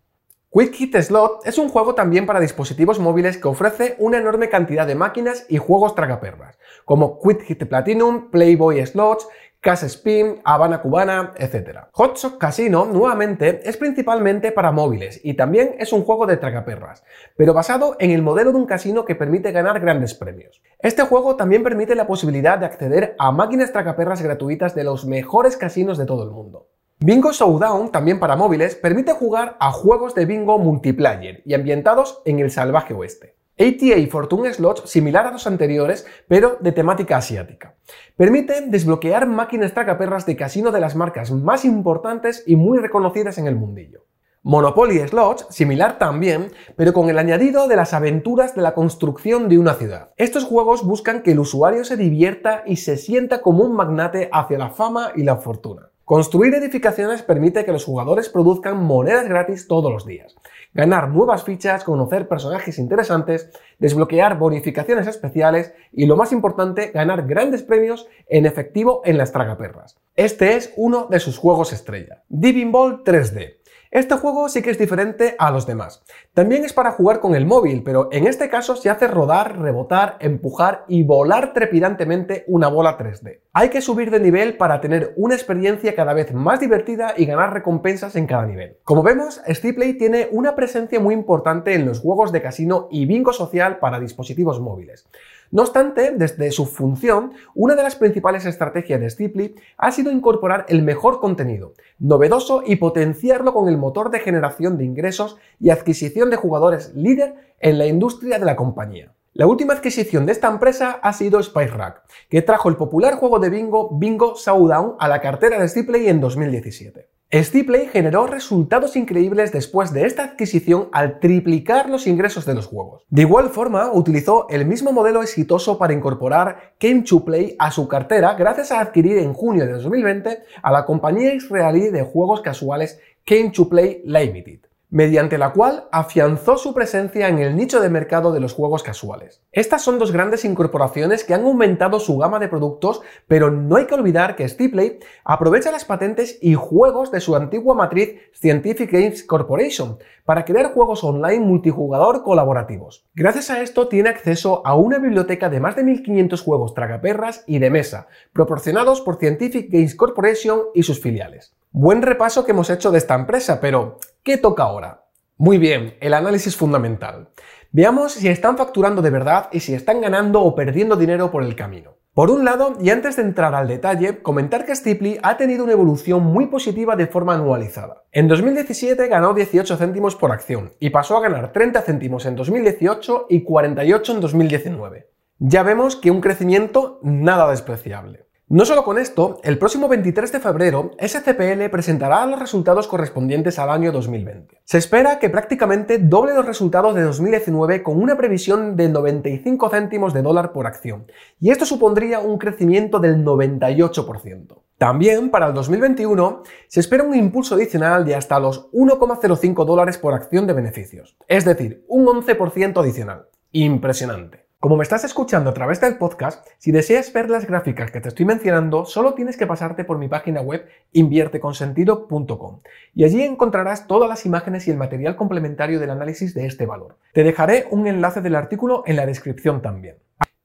Quick 0.49 0.75
Hit 0.75 0.95
Slot 0.95 1.45
es 1.45 1.57
un 1.57 1.67
juego 1.67 1.93
también 1.93 2.25
para 2.25 2.39
dispositivos 2.39 2.99
móviles 2.99 3.37
que 3.37 3.49
ofrece 3.49 3.97
una 3.99 4.17
enorme 4.17 4.47
cantidad 4.47 4.87
de 4.87 4.95
máquinas 4.95 5.45
y 5.49 5.57
juegos 5.57 5.93
tragaperras, 5.93 6.57
como 6.85 7.19
Quick 7.19 7.41
Hit 7.43 7.67
Platinum, 7.67 8.31
Playboy 8.31 8.85
Slots, 8.85 9.27
Cash 9.61 9.83
Spin, 9.83 10.41
Habana 10.43 10.81
Cubana, 10.81 11.33
etc. 11.37 11.81
Hot 11.91 12.17
Shot 12.17 12.39
Casino, 12.39 12.85
nuevamente, 12.85 13.61
es 13.63 13.77
principalmente 13.77 14.51
para 14.51 14.71
móviles 14.71 15.21
y 15.23 15.35
también 15.35 15.75
es 15.77 15.93
un 15.93 16.03
juego 16.03 16.25
de 16.25 16.37
tragaperras, 16.37 17.03
pero 17.37 17.53
basado 17.53 17.95
en 17.99 18.09
el 18.09 18.23
modelo 18.23 18.51
de 18.51 18.57
un 18.57 18.65
casino 18.65 19.05
que 19.05 19.13
permite 19.13 19.51
ganar 19.51 19.79
grandes 19.79 20.15
premios. 20.15 20.63
Este 20.79 21.03
juego 21.03 21.35
también 21.35 21.61
permite 21.61 21.93
la 21.93 22.07
posibilidad 22.07 22.57
de 22.57 22.65
acceder 22.65 23.15
a 23.19 23.31
máquinas 23.31 23.71
tragaperras 23.71 24.23
gratuitas 24.23 24.73
de 24.73 24.83
los 24.83 25.05
mejores 25.05 25.57
casinos 25.57 25.99
de 25.99 26.07
todo 26.07 26.23
el 26.23 26.31
mundo. 26.31 26.69
Bingo 26.97 27.31
Showdown, 27.31 27.91
también 27.91 28.19
para 28.19 28.35
móviles, 28.35 28.73
permite 28.73 29.13
jugar 29.13 29.57
a 29.59 29.71
juegos 29.71 30.15
de 30.15 30.25
bingo 30.25 30.57
multiplayer 30.57 31.43
y 31.45 31.53
ambientados 31.53 32.23
en 32.25 32.39
el 32.39 32.49
salvaje 32.49 32.95
oeste. 32.95 33.35
ATA 33.61 34.09
Fortune 34.09 34.51
Slots, 34.51 34.89
similar 34.89 35.27
a 35.27 35.31
los 35.31 35.45
anteriores, 35.45 36.07
pero 36.27 36.57
de 36.59 36.71
temática 36.71 37.17
asiática. 37.17 37.75
Permite 38.17 38.61
desbloquear 38.61 39.27
máquinas 39.27 39.73
tracaperras 39.73 40.25
de 40.25 40.35
casino 40.35 40.71
de 40.71 40.79
las 40.79 40.95
marcas 40.95 41.31
más 41.31 41.63
importantes 41.63 42.43
y 42.47 42.55
muy 42.55 42.79
reconocidas 42.79 43.37
en 43.37 43.45
el 43.45 43.55
mundillo. 43.55 44.05
Monopoly 44.43 44.97
Slots, 45.07 45.45
similar 45.51 45.99
también, 45.99 46.51
pero 46.75 46.93
con 46.93 47.11
el 47.11 47.19
añadido 47.19 47.67
de 47.67 47.75
las 47.75 47.93
aventuras 47.93 48.55
de 48.55 48.63
la 48.63 48.73
construcción 48.73 49.47
de 49.49 49.59
una 49.59 49.75
ciudad. 49.75 50.13
Estos 50.17 50.45
juegos 50.45 50.83
buscan 50.83 51.21
que 51.21 51.33
el 51.33 51.39
usuario 51.39 51.85
se 51.85 51.95
divierta 51.95 52.63
y 52.65 52.77
se 52.77 52.97
sienta 52.97 53.41
como 53.41 53.63
un 53.63 53.75
magnate 53.75 54.29
hacia 54.33 54.57
la 54.57 54.71
fama 54.71 55.11
y 55.15 55.21
la 55.21 55.37
fortuna. 55.37 55.91
Construir 56.11 56.53
edificaciones 56.55 57.21
permite 57.21 57.63
que 57.63 57.71
los 57.71 57.85
jugadores 57.85 58.27
produzcan 58.27 58.83
monedas 58.83 59.29
gratis 59.29 59.69
todos 59.69 59.89
los 59.89 60.05
días, 60.05 60.35
ganar 60.73 61.07
nuevas 61.07 61.45
fichas, 61.45 61.85
conocer 61.85 62.27
personajes 62.27 62.79
interesantes, 62.79 63.49
desbloquear 63.79 64.37
bonificaciones 64.37 65.07
especiales 65.07 65.73
y, 65.93 66.07
lo 66.07 66.17
más 66.17 66.33
importante, 66.33 66.91
ganar 66.93 67.25
grandes 67.27 67.63
premios 67.63 68.09
en 68.27 68.45
efectivo 68.45 69.01
en 69.05 69.17
las 69.17 69.31
tragaperras. 69.31 70.01
Este 70.17 70.57
es 70.57 70.73
uno 70.75 71.07
de 71.09 71.21
sus 71.21 71.37
juegos 71.37 71.71
estrella. 71.71 72.23
Diving 72.27 72.73
Ball 72.73 73.05
3D. 73.05 73.60
Este 73.91 74.15
juego 74.15 74.47
sí 74.47 74.61
que 74.61 74.69
es 74.69 74.77
diferente 74.77 75.35
a 75.37 75.51
los 75.51 75.67
demás. 75.67 76.01
También 76.33 76.63
es 76.63 76.71
para 76.71 76.91
jugar 76.91 77.19
con 77.19 77.35
el 77.35 77.45
móvil, 77.45 77.83
pero 77.83 78.07
en 78.13 78.25
este 78.25 78.49
caso 78.49 78.77
se 78.77 78.89
hace 78.89 79.05
rodar, 79.05 79.59
rebotar, 79.59 80.15
empujar 80.21 80.85
y 80.87 81.03
volar 81.03 81.51
trepidantemente 81.51 82.45
una 82.47 82.69
bola 82.69 82.97
3D. 82.97 83.41
Hay 83.51 83.67
que 83.67 83.81
subir 83.81 84.09
de 84.09 84.21
nivel 84.21 84.55
para 84.55 84.79
tener 84.79 85.11
una 85.17 85.35
experiencia 85.35 85.93
cada 85.93 86.13
vez 86.13 86.33
más 86.33 86.61
divertida 86.61 87.15
y 87.17 87.25
ganar 87.25 87.53
recompensas 87.53 88.15
en 88.15 88.27
cada 88.27 88.45
nivel. 88.45 88.77
Como 88.85 89.03
vemos, 89.03 89.41
Steeplay 89.45 89.97
tiene 89.97 90.29
una 90.31 90.55
presencia 90.55 91.01
muy 91.01 91.13
importante 91.13 91.73
en 91.73 91.85
los 91.85 91.99
juegos 91.99 92.31
de 92.31 92.41
casino 92.41 92.87
y 92.91 93.05
bingo 93.05 93.33
social 93.33 93.79
para 93.79 93.99
dispositivos 93.99 94.61
móviles. 94.61 95.05
No 95.51 95.63
obstante, 95.63 96.13
desde 96.15 96.49
su 96.51 96.65
función, 96.65 97.33
una 97.53 97.75
de 97.75 97.83
las 97.83 97.97
principales 97.97 98.45
estrategias 98.45 99.01
de 99.01 99.09
Steeply 99.09 99.55
ha 99.77 99.91
sido 99.91 100.09
incorporar 100.09 100.65
el 100.69 100.81
mejor 100.81 101.19
contenido, 101.19 101.73
novedoso 101.99 102.63
y 102.65 102.77
potenciarlo 102.77 103.53
con 103.53 103.67
el 103.67 103.77
motor 103.77 104.11
de 104.11 104.19
generación 104.19 104.77
de 104.77 104.85
ingresos 104.85 105.37
y 105.59 105.69
adquisición 105.69 106.29
de 106.29 106.37
jugadores 106.37 106.93
líder 106.95 107.35
en 107.59 107.77
la 107.77 107.85
industria 107.85 108.39
de 108.39 108.45
la 108.45 108.55
compañía. 108.55 109.13
La 109.33 109.45
última 109.45 109.73
adquisición 109.73 110.25
de 110.25 110.31
esta 110.31 110.47
empresa 110.47 110.99
ha 111.01 111.11
sido 111.11 111.43
Spice 111.43 111.67
Rack, 111.67 112.03
que 112.29 112.41
trajo 112.41 112.69
el 112.69 112.77
popular 112.77 113.15
juego 113.15 113.39
de 113.39 113.49
bingo 113.49 113.89
Bingo 113.97 114.35
Showdown 114.35 114.95
a 114.99 115.07
la 115.09 115.19
cartera 115.19 115.59
de 115.59 115.67
Steeplay 115.67 116.07
en 116.07 116.21
2017. 116.21 117.09
Steeplay 117.33 117.87
generó 117.87 118.27
resultados 118.27 118.97
increíbles 118.97 119.53
después 119.53 119.93
de 119.93 120.05
esta 120.05 120.23
adquisición 120.25 120.89
al 120.91 121.21
triplicar 121.21 121.89
los 121.89 122.05
ingresos 122.05 122.45
de 122.45 122.55
los 122.55 122.67
juegos. 122.67 123.05
De 123.09 123.21
igual 123.21 123.51
forma, 123.51 123.89
utilizó 123.93 124.47
el 124.49 124.65
mismo 124.65 124.91
modelo 124.91 125.21
exitoso 125.21 125.77
para 125.77 125.93
incorporar 125.93 126.73
Game 126.77 127.03
to 127.03 127.23
Play 127.23 127.55
a 127.57 127.71
su 127.71 127.87
cartera 127.87 128.33
gracias 128.33 128.73
a 128.73 128.81
adquirir 128.81 129.17
en 129.19 129.33
junio 129.33 129.65
de 129.65 129.71
2020 129.71 130.39
a 130.61 130.71
la 130.73 130.85
compañía 130.85 131.33
israelí 131.33 131.89
de 131.89 132.03
juegos 132.03 132.41
casuales 132.41 132.99
Game 133.25 133.51
to 133.51 133.69
Play 133.69 134.01
Limited 134.03 134.70
mediante 134.91 135.37
la 135.37 135.53
cual 135.53 135.87
afianzó 135.91 136.57
su 136.57 136.73
presencia 136.73 137.29
en 137.29 137.39
el 137.39 137.55
nicho 137.55 137.79
de 137.79 137.89
mercado 137.89 138.31
de 138.33 138.41
los 138.41 138.53
juegos 138.53 138.83
casuales. 138.83 139.41
Estas 139.53 139.81
son 139.81 139.97
dos 139.97 140.11
grandes 140.11 140.45
incorporaciones 140.45 141.23
que 141.23 141.33
han 141.33 141.45
aumentado 141.45 141.99
su 141.99 142.17
gama 142.17 142.39
de 142.39 142.49
productos, 142.49 143.01
pero 143.27 143.49
no 143.49 143.77
hay 143.77 143.87
que 143.87 143.95
olvidar 143.95 144.35
que 144.35 144.47
Steeplay 144.47 144.99
aprovecha 145.23 145.71
las 145.71 145.85
patentes 145.85 146.37
y 146.41 146.55
juegos 146.55 147.09
de 147.09 147.21
su 147.21 147.35
antigua 147.35 147.73
matriz 147.73 148.19
Scientific 148.33 148.91
Games 148.91 149.23
Corporation 149.23 149.97
para 150.25 150.43
crear 150.43 150.73
juegos 150.73 151.03
online 151.03 151.39
multijugador 151.39 152.23
colaborativos. 152.23 153.05
Gracias 153.15 153.49
a 153.49 153.61
esto 153.61 153.87
tiene 153.87 154.09
acceso 154.09 154.61
a 154.65 154.75
una 154.75 154.99
biblioteca 154.99 155.49
de 155.49 155.61
más 155.61 155.77
de 155.77 155.83
1500 155.83 156.41
juegos 156.41 156.73
tragaperras 156.73 157.45
y 157.47 157.59
de 157.59 157.69
mesa, 157.69 158.07
proporcionados 158.33 158.99
por 158.99 159.15
Scientific 159.15 159.71
Games 159.71 159.95
Corporation 159.95 160.63
y 160.73 160.83
sus 160.83 160.99
filiales. 160.99 161.55
Buen 161.73 162.01
repaso 162.01 162.43
que 162.43 162.51
hemos 162.51 162.69
hecho 162.69 162.91
de 162.91 162.97
esta 162.97 163.15
empresa, 163.15 163.61
pero 163.61 163.97
¿qué 164.23 164.35
toca 164.35 164.63
ahora? 164.63 165.05
Muy 165.37 165.57
bien, 165.57 165.95
el 166.01 166.13
análisis 166.13 166.57
fundamental. 166.57 167.29
Veamos 167.71 168.11
si 168.11 168.27
están 168.27 168.57
facturando 168.57 169.01
de 169.01 169.09
verdad 169.09 169.47
y 169.53 169.61
si 169.61 169.73
están 169.73 170.01
ganando 170.01 170.41
o 170.41 170.53
perdiendo 170.53 170.97
dinero 170.97 171.31
por 171.31 171.43
el 171.43 171.55
camino. 171.55 171.95
Por 172.13 172.29
un 172.29 172.43
lado, 172.43 172.73
y 172.81 172.89
antes 172.89 173.15
de 173.15 173.21
entrar 173.21 173.55
al 173.55 173.69
detalle, 173.69 174.21
comentar 174.21 174.65
que 174.65 174.75
Stipley 174.75 175.17
ha 175.23 175.37
tenido 175.37 175.63
una 175.63 175.71
evolución 175.71 176.23
muy 176.23 176.47
positiva 176.47 176.97
de 176.97 177.07
forma 177.07 177.35
anualizada. 177.35 178.03
En 178.11 178.27
2017 178.27 179.07
ganó 179.07 179.33
18 179.33 179.77
céntimos 179.77 180.17
por 180.17 180.33
acción 180.33 180.73
y 180.77 180.89
pasó 180.89 181.15
a 181.15 181.21
ganar 181.21 181.53
30 181.53 181.83
céntimos 181.83 182.25
en 182.25 182.35
2018 182.35 183.27
y 183.29 183.43
48 183.43 184.11
en 184.11 184.19
2019. 184.19 185.07
Ya 185.39 185.63
vemos 185.63 185.95
que 185.95 186.11
un 186.11 186.19
crecimiento 186.19 186.99
nada 187.01 187.49
despreciable. 187.49 188.27
No 188.51 188.65
solo 188.65 188.83
con 188.83 188.97
esto, 188.97 189.39
el 189.43 189.57
próximo 189.57 189.87
23 189.87 190.29
de 190.29 190.41
febrero, 190.41 190.91
SCPL 190.99 191.69
presentará 191.71 192.25
los 192.25 192.37
resultados 192.37 192.85
correspondientes 192.85 193.57
al 193.57 193.69
año 193.69 193.93
2020. 193.93 194.59
Se 194.65 194.77
espera 194.77 195.19
que 195.19 195.29
prácticamente 195.29 195.99
doble 195.99 196.33
los 196.33 196.45
resultados 196.45 196.93
de 196.93 197.03
2019 197.03 197.81
con 197.81 198.03
una 198.03 198.17
previsión 198.17 198.75
de 198.75 198.89
95 198.89 199.69
céntimos 199.69 200.13
de 200.13 200.21
dólar 200.21 200.51
por 200.51 200.67
acción, 200.67 201.09
y 201.39 201.49
esto 201.49 201.65
supondría 201.65 202.19
un 202.19 202.37
crecimiento 202.37 202.99
del 202.99 203.23
98%. 203.23 204.61
También 204.77 205.31
para 205.31 205.47
el 205.47 205.53
2021 205.53 206.43
se 206.67 206.81
espera 206.81 207.05
un 207.05 207.15
impulso 207.15 207.55
adicional 207.55 208.03
de 208.03 208.15
hasta 208.15 208.37
los 208.37 208.69
1,05 208.73 209.63
dólares 209.63 209.97
por 209.97 210.13
acción 210.13 210.45
de 210.45 210.51
beneficios, 210.51 211.15
es 211.29 211.45
decir, 211.45 211.85
un 211.87 212.05
11% 212.05 212.81
adicional. 212.81 213.27
Impresionante. 213.53 214.50
Como 214.61 214.77
me 214.77 214.83
estás 214.83 215.03
escuchando 215.03 215.49
a 215.49 215.55
través 215.55 215.81
del 215.81 215.97
podcast, 215.97 216.47
si 216.59 216.71
deseas 216.71 217.11
ver 217.11 217.31
las 217.31 217.47
gráficas 217.47 217.89
que 217.89 217.99
te 217.99 218.09
estoy 218.09 218.27
mencionando, 218.27 218.85
solo 218.85 219.15
tienes 219.15 219.35
que 219.35 219.47
pasarte 219.47 219.83
por 219.83 219.97
mi 219.97 220.07
página 220.07 220.39
web 220.41 220.67
invierteconsentido.com 220.91 222.59
y 222.93 223.03
allí 223.03 223.23
encontrarás 223.23 223.87
todas 223.87 224.07
las 224.07 224.23
imágenes 224.27 224.67
y 224.67 224.71
el 224.71 224.77
material 224.77 225.15
complementario 225.15 225.79
del 225.79 225.89
análisis 225.89 226.35
de 226.35 226.45
este 226.45 226.67
valor. 226.67 226.97
Te 227.11 227.23
dejaré 227.23 227.65
un 227.71 227.87
enlace 227.87 228.21
del 228.21 228.35
artículo 228.35 228.83
en 228.85 228.97
la 228.97 229.07
descripción 229.07 229.63
también. 229.63 229.95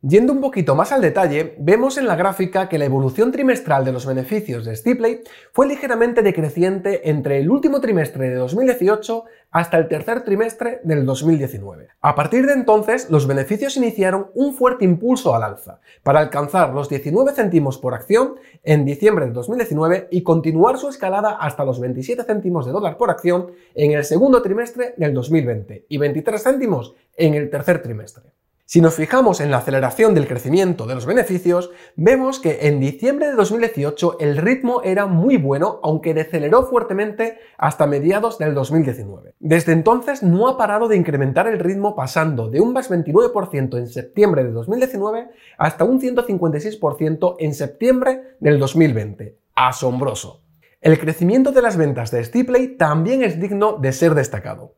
Yendo 0.08 0.32
un 0.32 0.40
poquito 0.40 0.76
más 0.76 0.92
al 0.92 1.00
detalle, 1.00 1.56
vemos 1.58 1.98
en 1.98 2.06
la 2.06 2.14
gráfica 2.14 2.68
que 2.68 2.78
la 2.78 2.84
evolución 2.84 3.32
trimestral 3.32 3.84
de 3.84 3.90
los 3.90 4.06
beneficios 4.06 4.64
de 4.64 4.76
Stipley 4.76 5.22
fue 5.50 5.66
ligeramente 5.66 6.22
decreciente 6.22 7.10
entre 7.10 7.38
el 7.38 7.50
último 7.50 7.80
trimestre 7.80 8.28
de 8.28 8.36
2018 8.36 9.24
hasta 9.50 9.78
el 9.78 9.88
tercer 9.88 10.22
trimestre 10.22 10.78
del 10.84 11.04
2019. 11.04 11.88
A 12.00 12.14
partir 12.14 12.46
de 12.46 12.52
entonces, 12.52 13.10
los 13.10 13.26
beneficios 13.26 13.76
iniciaron 13.76 14.30
un 14.34 14.54
fuerte 14.54 14.84
impulso 14.84 15.34
al 15.34 15.42
alza, 15.42 15.80
para 16.04 16.20
alcanzar 16.20 16.72
los 16.72 16.88
19 16.88 17.32
céntimos 17.32 17.76
por 17.76 17.92
acción 17.92 18.36
en 18.62 18.84
diciembre 18.84 19.26
de 19.26 19.32
2019 19.32 20.06
y 20.12 20.22
continuar 20.22 20.78
su 20.78 20.88
escalada 20.88 21.30
hasta 21.30 21.64
los 21.64 21.80
27 21.80 22.22
céntimos 22.22 22.64
de 22.64 22.70
dólar 22.70 22.96
por 22.96 23.10
acción 23.10 23.50
en 23.74 23.90
el 23.90 24.04
segundo 24.04 24.40
trimestre 24.40 24.94
del 24.98 25.12
2020 25.14 25.86
y 25.88 25.98
23 25.98 26.40
céntimos 26.40 26.94
en 27.16 27.34
el 27.34 27.50
tercer 27.50 27.82
trimestre. 27.82 28.35
Si 28.68 28.80
nos 28.80 28.96
fijamos 28.96 29.40
en 29.40 29.52
la 29.52 29.58
aceleración 29.58 30.12
del 30.12 30.26
crecimiento 30.26 30.86
de 30.86 30.96
los 30.96 31.06
beneficios, 31.06 31.70
vemos 31.94 32.40
que 32.40 32.66
en 32.66 32.80
diciembre 32.80 33.28
de 33.28 33.34
2018 33.34 34.16
el 34.18 34.36
ritmo 34.36 34.82
era 34.82 35.06
muy 35.06 35.36
bueno, 35.36 35.78
aunque 35.84 36.14
deceleró 36.14 36.64
fuertemente 36.64 37.38
hasta 37.58 37.86
mediados 37.86 38.38
del 38.38 38.54
2019. 38.54 39.34
Desde 39.38 39.70
entonces 39.70 40.24
no 40.24 40.48
ha 40.48 40.58
parado 40.58 40.88
de 40.88 40.96
incrementar 40.96 41.46
el 41.46 41.60
ritmo 41.60 41.94
pasando 41.94 42.50
de 42.50 42.60
un 42.60 42.72
más 42.72 42.90
29% 42.90 43.78
en 43.78 43.86
septiembre 43.86 44.42
de 44.42 44.50
2019 44.50 45.28
hasta 45.58 45.84
un 45.84 46.00
156% 46.00 47.36
en 47.38 47.54
septiembre 47.54 48.34
del 48.40 48.58
2020. 48.58 49.38
Asombroso. 49.54 50.42
El 50.80 50.98
crecimiento 50.98 51.52
de 51.52 51.62
las 51.62 51.76
ventas 51.76 52.10
de 52.10 52.24
Stipley 52.24 52.76
también 52.76 53.22
es 53.22 53.40
digno 53.40 53.78
de 53.78 53.92
ser 53.92 54.16
destacado. 54.16 54.74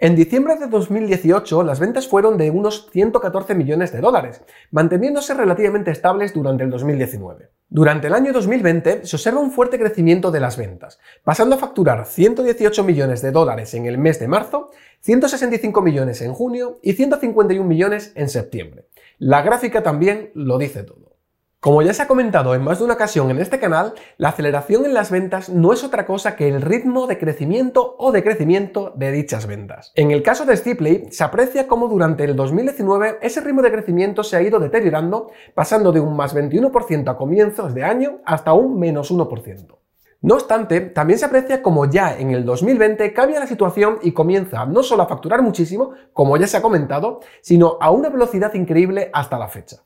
En 0.00 0.14
diciembre 0.14 0.54
de 0.54 0.68
2018, 0.68 1.64
las 1.64 1.80
ventas 1.80 2.06
fueron 2.06 2.38
de 2.38 2.52
unos 2.52 2.88
114 2.92 3.56
millones 3.56 3.90
de 3.90 4.00
dólares, 4.00 4.42
manteniéndose 4.70 5.34
relativamente 5.34 5.90
estables 5.90 6.32
durante 6.32 6.62
el 6.62 6.70
2019. 6.70 7.50
Durante 7.68 8.06
el 8.06 8.14
año 8.14 8.32
2020 8.32 9.04
se 9.04 9.16
observa 9.16 9.40
un 9.40 9.50
fuerte 9.50 9.76
crecimiento 9.76 10.30
de 10.30 10.38
las 10.38 10.56
ventas, 10.56 11.00
pasando 11.24 11.56
a 11.56 11.58
facturar 11.58 12.06
118 12.06 12.84
millones 12.84 13.22
de 13.22 13.32
dólares 13.32 13.74
en 13.74 13.86
el 13.86 13.98
mes 13.98 14.20
de 14.20 14.28
marzo, 14.28 14.70
165 15.00 15.82
millones 15.82 16.22
en 16.22 16.32
junio 16.32 16.78
y 16.80 16.92
151 16.92 17.66
millones 17.66 18.12
en 18.14 18.28
septiembre. 18.28 18.86
La 19.18 19.42
gráfica 19.42 19.82
también 19.82 20.30
lo 20.34 20.58
dice 20.58 20.84
todo. 20.84 21.17
Como 21.60 21.82
ya 21.82 21.92
se 21.92 22.02
ha 22.02 22.06
comentado 22.06 22.54
en 22.54 22.62
más 22.62 22.78
de 22.78 22.84
una 22.84 22.94
ocasión 22.94 23.32
en 23.32 23.40
este 23.40 23.58
canal, 23.58 23.94
la 24.16 24.28
aceleración 24.28 24.84
en 24.84 24.94
las 24.94 25.10
ventas 25.10 25.48
no 25.48 25.72
es 25.72 25.82
otra 25.82 26.06
cosa 26.06 26.36
que 26.36 26.46
el 26.46 26.62
ritmo 26.62 27.08
de 27.08 27.18
crecimiento 27.18 27.96
o 27.98 28.12
decrecimiento 28.12 28.92
de 28.94 29.10
dichas 29.10 29.48
ventas. 29.48 29.90
En 29.96 30.12
el 30.12 30.22
caso 30.22 30.44
de 30.44 30.56
Stipley, 30.56 31.08
se 31.10 31.24
aprecia 31.24 31.66
cómo 31.66 31.88
durante 31.88 32.22
el 32.22 32.36
2019 32.36 33.18
ese 33.22 33.40
ritmo 33.40 33.62
de 33.62 33.72
crecimiento 33.72 34.22
se 34.22 34.36
ha 34.36 34.42
ido 34.42 34.60
deteriorando, 34.60 35.32
pasando 35.56 35.90
de 35.90 35.98
un 35.98 36.14
más 36.14 36.32
21% 36.32 37.10
a 37.10 37.16
comienzos 37.16 37.74
de 37.74 37.82
año 37.82 38.20
hasta 38.24 38.52
un 38.52 38.78
menos 38.78 39.12
1%. 39.12 39.78
No 40.20 40.34
obstante, 40.34 40.80
también 40.80 41.18
se 41.18 41.24
aprecia 41.24 41.60
como 41.60 41.86
ya 41.86 42.16
en 42.16 42.30
el 42.30 42.44
2020 42.44 43.12
cambia 43.12 43.40
la 43.40 43.48
situación 43.48 43.98
y 44.02 44.12
comienza 44.12 44.64
no 44.64 44.84
solo 44.84 45.02
a 45.02 45.08
facturar 45.08 45.42
muchísimo, 45.42 45.90
como 46.12 46.36
ya 46.36 46.46
se 46.46 46.56
ha 46.56 46.62
comentado, 46.62 47.18
sino 47.40 47.78
a 47.80 47.90
una 47.90 48.10
velocidad 48.10 48.54
increíble 48.54 49.10
hasta 49.12 49.40
la 49.40 49.48
fecha. 49.48 49.78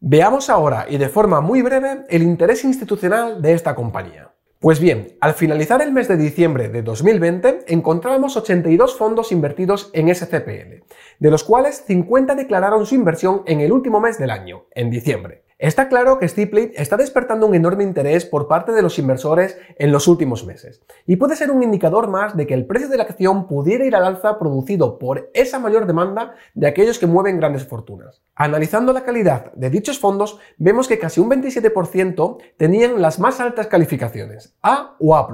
Veamos 0.00 0.48
ahora 0.48 0.86
y 0.88 0.96
de 0.96 1.08
forma 1.08 1.40
muy 1.40 1.60
breve 1.60 2.04
el 2.08 2.22
interés 2.22 2.62
institucional 2.62 3.42
de 3.42 3.54
esta 3.54 3.74
compañía. 3.74 4.32
Pues 4.60 4.78
bien, 4.78 5.16
al 5.20 5.34
finalizar 5.34 5.82
el 5.82 5.90
mes 5.90 6.06
de 6.06 6.16
diciembre 6.16 6.68
de 6.68 6.82
2020 6.82 7.64
encontrábamos 7.66 8.36
82 8.36 8.96
fondos 8.96 9.32
invertidos 9.32 9.90
en 9.94 10.14
SCPL, 10.14 10.84
de 11.18 11.30
los 11.30 11.42
cuales 11.42 11.82
50 11.84 12.36
declararon 12.36 12.86
su 12.86 12.94
inversión 12.94 13.42
en 13.46 13.60
el 13.60 13.72
último 13.72 13.98
mes 13.98 14.18
del 14.18 14.30
año, 14.30 14.66
en 14.70 14.88
diciembre. 14.90 15.42
Está 15.58 15.88
claro 15.88 16.20
que 16.20 16.28
Stipley 16.28 16.70
está 16.76 16.96
despertando 16.96 17.44
un 17.44 17.54
enorme 17.56 17.82
interés 17.82 18.24
por 18.24 18.46
parte 18.46 18.70
de 18.70 18.80
los 18.80 18.96
inversores 19.00 19.58
en 19.76 19.90
los 19.90 20.06
últimos 20.06 20.46
meses, 20.46 20.82
y 21.04 21.16
puede 21.16 21.34
ser 21.34 21.50
un 21.50 21.64
indicador 21.64 22.06
más 22.06 22.36
de 22.36 22.46
que 22.46 22.54
el 22.54 22.64
precio 22.64 22.88
de 22.88 22.96
la 22.96 23.02
acción 23.02 23.48
pudiera 23.48 23.84
ir 23.84 23.96
al 23.96 24.04
alza 24.04 24.38
producido 24.38 25.00
por 25.00 25.32
esa 25.34 25.58
mayor 25.58 25.88
demanda 25.88 26.36
de 26.54 26.68
aquellos 26.68 27.00
que 27.00 27.08
mueven 27.08 27.38
grandes 27.38 27.66
fortunas. 27.66 28.22
Analizando 28.36 28.92
la 28.92 29.02
calidad 29.02 29.52
de 29.54 29.68
dichos 29.68 29.98
fondos, 29.98 30.38
vemos 30.58 30.86
que 30.86 31.00
casi 31.00 31.20
un 31.20 31.28
27% 31.28 32.38
tenían 32.56 33.02
las 33.02 33.18
más 33.18 33.40
altas 33.40 33.66
calificaciones, 33.66 34.56
A 34.62 34.94
o 35.00 35.16
A+, 35.16 35.28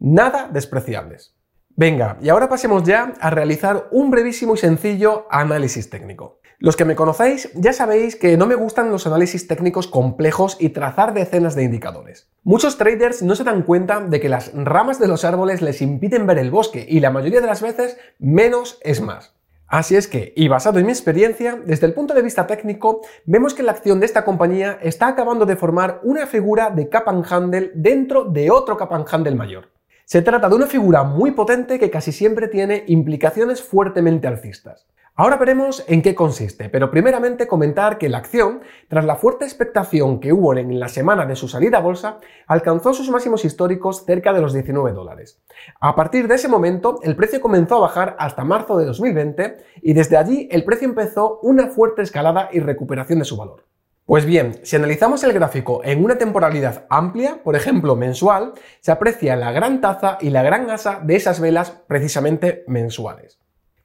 nada 0.00 0.48
despreciables. 0.52 1.36
Venga, 1.76 2.18
y 2.20 2.30
ahora 2.30 2.48
pasemos 2.48 2.82
ya 2.82 3.14
a 3.20 3.30
realizar 3.30 3.86
un 3.92 4.10
brevísimo 4.10 4.54
y 4.54 4.58
sencillo 4.58 5.26
análisis 5.30 5.88
técnico. 5.88 6.41
Los 6.58 6.76
que 6.76 6.84
me 6.84 6.94
conocéis 6.94 7.50
ya 7.54 7.72
sabéis 7.72 8.16
que 8.16 8.36
no 8.36 8.46
me 8.46 8.54
gustan 8.54 8.90
los 8.90 9.06
análisis 9.06 9.46
técnicos 9.46 9.88
complejos 9.88 10.56
y 10.60 10.70
trazar 10.70 11.14
decenas 11.14 11.54
de 11.54 11.64
indicadores. 11.64 12.28
Muchos 12.44 12.78
traders 12.78 13.22
no 13.22 13.34
se 13.34 13.44
dan 13.44 13.62
cuenta 13.62 14.00
de 14.00 14.20
que 14.20 14.28
las 14.28 14.52
ramas 14.54 14.98
de 14.98 15.08
los 15.08 15.24
árboles 15.24 15.62
les 15.62 15.82
impiden 15.82 16.26
ver 16.26 16.38
el 16.38 16.50
bosque 16.50 16.86
y 16.88 17.00
la 17.00 17.10
mayoría 17.10 17.40
de 17.40 17.46
las 17.46 17.62
veces 17.62 17.96
menos 18.18 18.78
es 18.82 19.00
más. 19.00 19.34
Así 19.72 19.96
es 19.96 20.06
que, 20.06 20.34
y 20.36 20.48
basado 20.48 20.78
en 20.78 20.84
mi 20.84 20.92
experiencia, 20.92 21.58
desde 21.64 21.86
el 21.86 21.94
punto 21.94 22.12
de 22.12 22.20
vista 22.20 22.46
técnico, 22.46 23.00
vemos 23.24 23.54
que 23.54 23.62
la 23.62 23.72
acción 23.72 24.00
de 24.00 24.06
esta 24.06 24.22
compañía 24.22 24.78
está 24.82 25.08
acabando 25.08 25.46
de 25.46 25.56
formar 25.56 26.00
una 26.02 26.26
figura 26.26 26.68
de 26.68 26.90
cap 26.90 27.08
and 27.08 27.24
handle 27.30 27.72
dentro 27.74 28.24
de 28.24 28.50
otro 28.50 28.76
cap 28.76 28.92
and 28.92 29.06
handle 29.10 29.34
mayor. 29.34 29.70
Se 30.04 30.20
trata 30.20 30.50
de 30.50 30.56
una 30.56 30.66
figura 30.66 31.04
muy 31.04 31.30
potente 31.30 31.78
que 31.78 31.90
casi 31.90 32.12
siempre 32.12 32.48
tiene 32.48 32.84
implicaciones 32.86 33.62
fuertemente 33.62 34.26
alcistas. 34.26 34.86
Ahora 35.14 35.36
veremos 35.36 35.84
en 35.88 36.00
qué 36.00 36.14
consiste, 36.14 36.70
pero 36.70 36.90
primeramente 36.90 37.46
comentar 37.46 37.98
que 37.98 38.08
la 38.08 38.16
acción, 38.16 38.62
tras 38.88 39.04
la 39.04 39.16
fuerte 39.16 39.44
expectación 39.44 40.20
que 40.20 40.32
hubo 40.32 40.54
en 40.56 40.80
la 40.80 40.88
semana 40.88 41.26
de 41.26 41.36
su 41.36 41.48
salida 41.48 41.76
a 41.76 41.80
bolsa, 41.82 42.18
alcanzó 42.46 42.94
sus 42.94 43.10
máximos 43.10 43.44
históricos 43.44 44.06
cerca 44.06 44.32
de 44.32 44.40
los 44.40 44.54
19 44.54 44.92
dólares. 44.92 45.38
A 45.80 45.94
partir 45.94 46.28
de 46.28 46.36
ese 46.36 46.48
momento, 46.48 46.98
el 47.02 47.14
precio 47.14 47.42
comenzó 47.42 47.76
a 47.76 47.80
bajar 47.80 48.16
hasta 48.18 48.42
marzo 48.42 48.78
de 48.78 48.86
2020 48.86 49.58
y 49.82 49.92
desde 49.92 50.16
allí 50.16 50.48
el 50.50 50.64
precio 50.64 50.88
empezó 50.88 51.40
una 51.42 51.66
fuerte 51.66 52.00
escalada 52.00 52.48
y 52.50 52.60
recuperación 52.60 53.18
de 53.18 53.26
su 53.26 53.36
valor. 53.36 53.66
Pues 54.06 54.24
bien, 54.24 54.60
si 54.62 54.76
analizamos 54.76 55.22
el 55.24 55.34
gráfico 55.34 55.82
en 55.84 56.02
una 56.02 56.16
temporalidad 56.16 56.86
amplia, 56.88 57.42
por 57.44 57.54
ejemplo 57.54 57.96
mensual, 57.96 58.54
se 58.80 58.90
aprecia 58.90 59.36
la 59.36 59.52
gran 59.52 59.82
taza 59.82 60.16
y 60.22 60.30
la 60.30 60.42
gran 60.42 60.70
asa 60.70 61.00
de 61.04 61.16
esas 61.16 61.38
velas 61.38 61.70
precisamente 61.86 62.64
mensuales. 62.66 63.41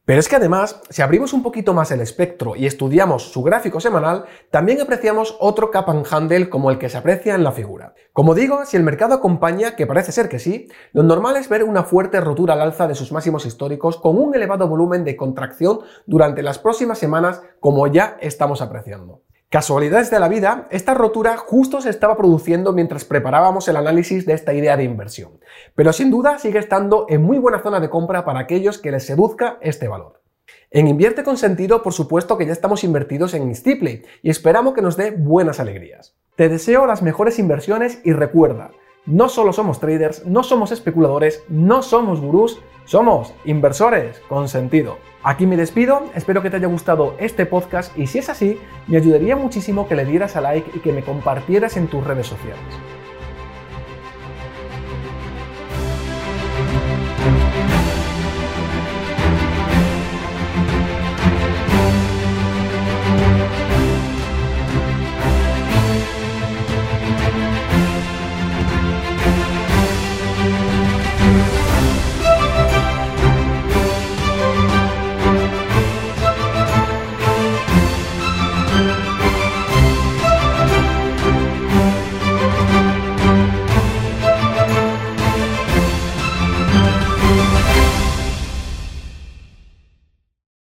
Pero 0.07 0.21
es 0.21 0.29
que 0.29 0.37
además, 0.37 0.79
si 0.89 1.01
abrimos 1.01 1.33
un 1.33 1.43
poquito 1.43 1.73
más 1.73 1.91
el 1.91 1.99
espectro 1.99 2.55
y 2.55 2.65
estudiamos 2.65 3.23
su 3.23 3.43
gráfico 3.43 3.81
semanal, 3.81 4.23
también 4.49 4.79
apreciamos 4.79 5.35
otro 5.41 5.69
cap 5.69 5.89
and 5.89 6.05
handle 6.09 6.49
como 6.49 6.71
el 6.71 6.77
que 6.77 6.87
se 6.87 6.97
aprecia 6.97 7.35
en 7.35 7.43
la 7.43 7.51
figura. 7.51 7.93
Como 8.13 8.33
digo, 8.33 8.63
si 8.65 8.77
el 8.77 8.83
mercado 8.83 9.15
acompaña, 9.15 9.75
que 9.75 9.85
parece 9.85 10.13
ser 10.13 10.29
que 10.29 10.39
sí, 10.39 10.69
lo 10.93 11.03
normal 11.03 11.35
es 11.35 11.49
ver 11.49 11.65
una 11.65 11.83
fuerte 11.83 12.21
rotura 12.21 12.53
al 12.53 12.61
alza 12.61 12.87
de 12.87 12.95
sus 12.95 13.11
máximos 13.11 13.45
históricos 13.45 13.97
con 13.97 14.17
un 14.17 14.33
elevado 14.33 14.69
volumen 14.69 15.03
de 15.03 15.17
contracción 15.17 15.79
durante 16.05 16.41
las 16.41 16.57
próximas 16.57 16.99
semanas 16.99 17.41
como 17.59 17.85
ya 17.87 18.15
estamos 18.21 18.61
apreciando. 18.61 19.26
Casualidades 19.49 20.11
de 20.11 20.19
la 20.19 20.27
vida, 20.27 20.67
esta 20.71 20.93
rotura 20.93 21.37
justo 21.37 21.79
se 21.79 21.89
estaba 21.89 22.17
produciendo 22.17 22.73
mientras 22.73 23.05
preparábamos 23.05 23.65
el 23.69 23.77
análisis 23.77 24.25
de 24.25 24.33
esta 24.33 24.53
idea 24.53 24.75
de 24.75 24.83
inversión, 24.83 25.39
pero 25.73 25.93
sin 25.93 26.11
duda 26.11 26.37
sigue 26.37 26.59
estando 26.59 27.05
en 27.07 27.23
muy 27.23 27.37
buena 27.37 27.63
zona 27.63 27.79
de 27.79 27.89
compra 27.89 28.25
para 28.25 28.41
aquellos 28.41 28.77
que 28.77 28.91
les 28.91 29.05
seduzca 29.05 29.57
este 29.61 29.87
valor. 29.87 30.21
En 30.69 30.89
Invierte 30.89 31.23
con 31.23 31.37
Sentido, 31.37 31.81
por 31.81 31.93
supuesto 31.93 32.37
que 32.37 32.45
ya 32.45 32.51
estamos 32.51 32.83
invertidos 32.83 33.33
en 33.35 33.55
Stipley 33.55 34.03
y 34.21 34.31
esperamos 34.31 34.73
que 34.73 34.81
nos 34.81 34.97
dé 34.97 35.11
buenas 35.11 35.61
alegrías. 35.61 36.13
Te 36.35 36.49
deseo 36.49 36.85
las 36.85 37.01
mejores 37.01 37.39
inversiones 37.39 38.01
y 38.03 38.11
recuerda, 38.11 38.71
no 39.07 39.29
solo 39.29 39.53
somos 39.53 39.79
traders, 39.79 40.25
no 40.25 40.43
somos 40.43 40.71
especuladores, 40.71 41.43
no 41.47 41.81
somos 41.81 42.19
gurús, 42.19 42.59
somos 42.85 43.33
inversores 43.45 44.19
con 44.29 44.49
sentido. 44.49 44.97
Aquí 45.23 45.47
me 45.47 45.57
despido, 45.57 46.03
espero 46.13 46.41
que 46.41 46.49
te 46.49 46.57
haya 46.57 46.67
gustado 46.67 47.15
este 47.17 47.45
podcast 47.45 47.97
y 47.97 48.07
si 48.07 48.19
es 48.19 48.29
así, 48.29 48.59
me 48.87 48.97
ayudaría 48.97 49.35
muchísimo 49.35 49.87
que 49.87 49.95
le 49.95 50.05
dieras 50.05 50.35
a 50.35 50.41
like 50.41 50.71
y 50.75 50.79
que 50.79 50.93
me 50.93 51.03
compartieras 51.03 51.77
en 51.77 51.87
tus 51.87 52.03
redes 52.03 52.27
sociales. 52.27 52.59